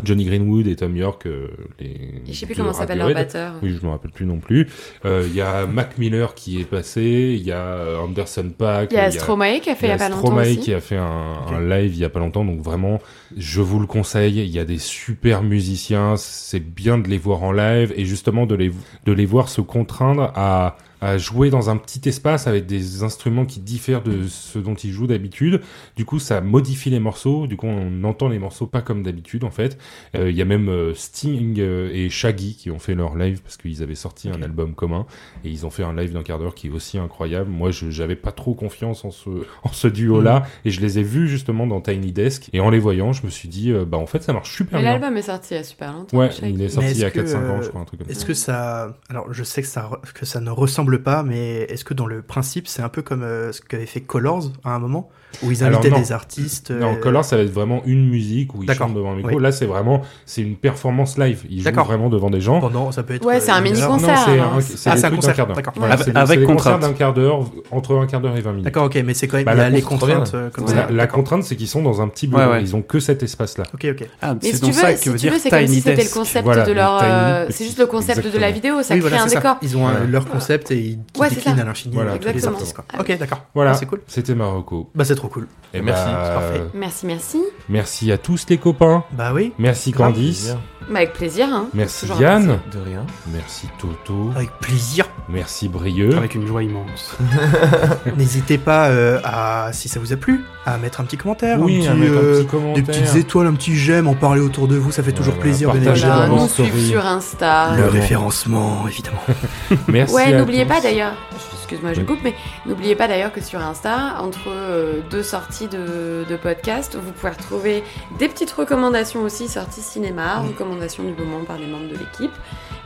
[0.04, 2.22] Johnny Greenwood et Tom York, euh, les.
[2.26, 3.54] Je sais plus comment s'appelle leur batteur.
[3.62, 4.68] Oui, je me rappelle plus non plus.
[5.04, 8.94] Euh, Il y a Mac Miller qui est passé, il y a Anderson Paak, Il
[8.94, 10.58] y a Stromae qui a fait il y a pas longtemps Stromae aussi.
[10.58, 13.00] qui a fait un, un live il y a pas longtemps, donc vraiment,
[13.36, 14.38] je vous le conseille.
[14.38, 18.46] Il y a des super musiciens, c'est bien de les voir en live et justement
[18.46, 18.70] de les
[19.04, 23.44] de les voir se contraindre à à jouer dans un petit espace avec des instruments
[23.46, 25.60] qui diffèrent de ce dont il joue d'habitude.
[25.96, 27.46] Du coup, ça modifie les morceaux.
[27.46, 29.78] Du coup, on entend les morceaux pas comme d'habitude en fait.
[30.14, 33.40] Euh, Il y a même euh, Sting euh, et Shaggy qui ont fait leur live
[33.42, 35.06] parce qu'ils avaient sorti un album commun
[35.44, 37.50] et ils ont fait un live d'un quart d'heure qui est aussi incroyable.
[37.50, 39.30] Moi, je j'avais pas trop confiance en ce
[39.64, 42.78] en ce duo-là et je les ai vus justement dans Tiny Desk et en les
[42.78, 44.92] voyant, je me suis dit euh, bah en fait ça marche super Mais bien.
[44.92, 46.16] l'album est sorti il y a super longtemps.
[46.16, 46.52] Ouais, Shaggy.
[46.54, 48.00] il est sorti Mais il y a est-ce que, 4-5 ans, je crois, un truc
[48.00, 48.26] comme Est-ce ça.
[48.26, 48.96] que ça.
[49.08, 52.22] Alors, je sais que ça, que ça ne ressemble pas, mais est-ce que dans le
[52.22, 55.08] principe, c'est un peu comme euh, ce qu'avait fait Colors à un moment
[55.42, 56.70] Où ils invitaient des artistes.
[56.70, 59.16] Non, euh, Color, ça va être vraiment une musique où il D'accord, chante devant un
[59.16, 59.36] micro.
[59.36, 59.42] oui.
[59.42, 61.44] Là, c'est vraiment, c'est une performance live.
[61.48, 61.86] Il joue D'accord.
[61.86, 62.60] vraiment devant des gens.
[62.60, 63.24] Pendant, ça peut être.
[63.24, 64.08] Ouais, euh, c'est un mini concert.
[64.16, 64.54] Non, c'est alors.
[64.54, 65.56] un, c'est Ah, c'est un d'un concert, quart d'heure.
[65.76, 66.80] Voilà, Avec- contrainte.
[66.80, 68.64] d'un quart d'heure, entre un quart d'heure et 20 minutes.
[68.64, 69.46] D'accord, ok, mais c'est quand même.
[69.46, 70.74] Bah, il y a la les contraintes comme Ouais.
[70.74, 70.88] ça.
[70.90, 72.56] La, contrainte, c'est qu'ils sont dans un petit bureau.
[72.60, 73.64] Ils ont que cet espace-là.
[73.74, 74.08] Ok, ok.
[74.22, 75.66] Ah, Mais c'est si dans tu ça veux, que veut dire veux, c'est comme si
[75.66, 77.02] Tiny c'était le concept de leur.
[77.50, 79.56] C'est juste le concept de la vidéo, ça crée un décor.
[79.62, 81.50] Ils ont leur concept et ils qui Ouais, ça.
[81.52, 82.56] à l'infini Voilà, tous les exactement.
[82.56, 82.74] artistes.
[82.76, 82.84] quoi.
[82.92, 83.44] Ah Ok, d'accord.
[83.54, 84.00] Voilà, Ah, c'est cool.
[84.06, 84.90] c'était Marocco.
[84.94, 85.46] Bah, c'est trop cool.
[85.74, 86.62] Et Merci, bah, c'est parfait.
[86.74, 87.40] Merci, merci.
[87.68, 89.04] Merci à tous les copains.
[89.12, 89.92] Bah oui, Merci.
[89.92, 90.54] Candice.
[90.88, 91.48] Bah, avec plaisir.
[91.52, 91.68] Hein.
[91.74, 92.58] Merci Yann.
[92.72, 93.06] De rien.
[93.28, 94.30] Merci Toto.
[94.34, 95.08] avec plaisir.
[95.32, 96.16] Merci Brieux.
[96.16, 97.16] Avec une joie immense.
[98.16, 101.86] N'hésitez pas euh, à, si ça vous a plu, à mettre un petit commentaire, Oui,
[101.86, 102.74] un petit, euh, petit commentaire.
[102.74, 105.42] des petites étoiles, un petit j'aime, en parler autour de vous, ça fait toujours Voilà,
[105.50, 105.72] plaisir.
[105.72, 107.76] partagez Voilà, nous suivre sur Insta.
[107.76, 109.20] Le référencement, évidemment.
[109.88, 111.12] Merci Ouais, n'oubliez pas d'ailleurs,
[111.54, 112.06] excuse-moi, je Oui.
[112.06, 112.34] coupe, mais
[112.66, 117.32] n'oubliez pas d'ailleurs que sur Insta, entre euh, deux sorties de, de podcast, vous pouvez
[117.32, 117.84] retrouver
[118.18, 120.46] des petites recommandations aussi, sorties cinéma, Mm.
[120.48, 122.32] recommandations du moment par des membres de l'équipe.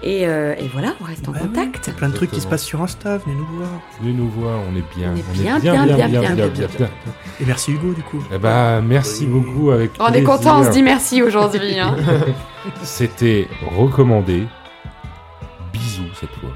[0.07, 1.87] Et, euh, et voilà, on reste en Bah oui, contact.
[1.87, 3.69] Il y a plein de trucs qui se passent sur Insta, venez nous voir.
[4.03, 5.13] Venez nous voir, on est bien.
[5.15, 6.91] On est bien, bien, bien, bien, bien, bien, bien.
[7.41, 8.23] Et merci Hugo, du coup.
[8.31, 9.31] Eh ben, merci Oui.
[9.31, 11.79] beaucoup avec On est content, on se dit merci aujourd'hui.
[11.81, 11.97] hein.
[12.83, 14.47] C'était recommandé.
[15.73, 16.51] Bisous cette fois.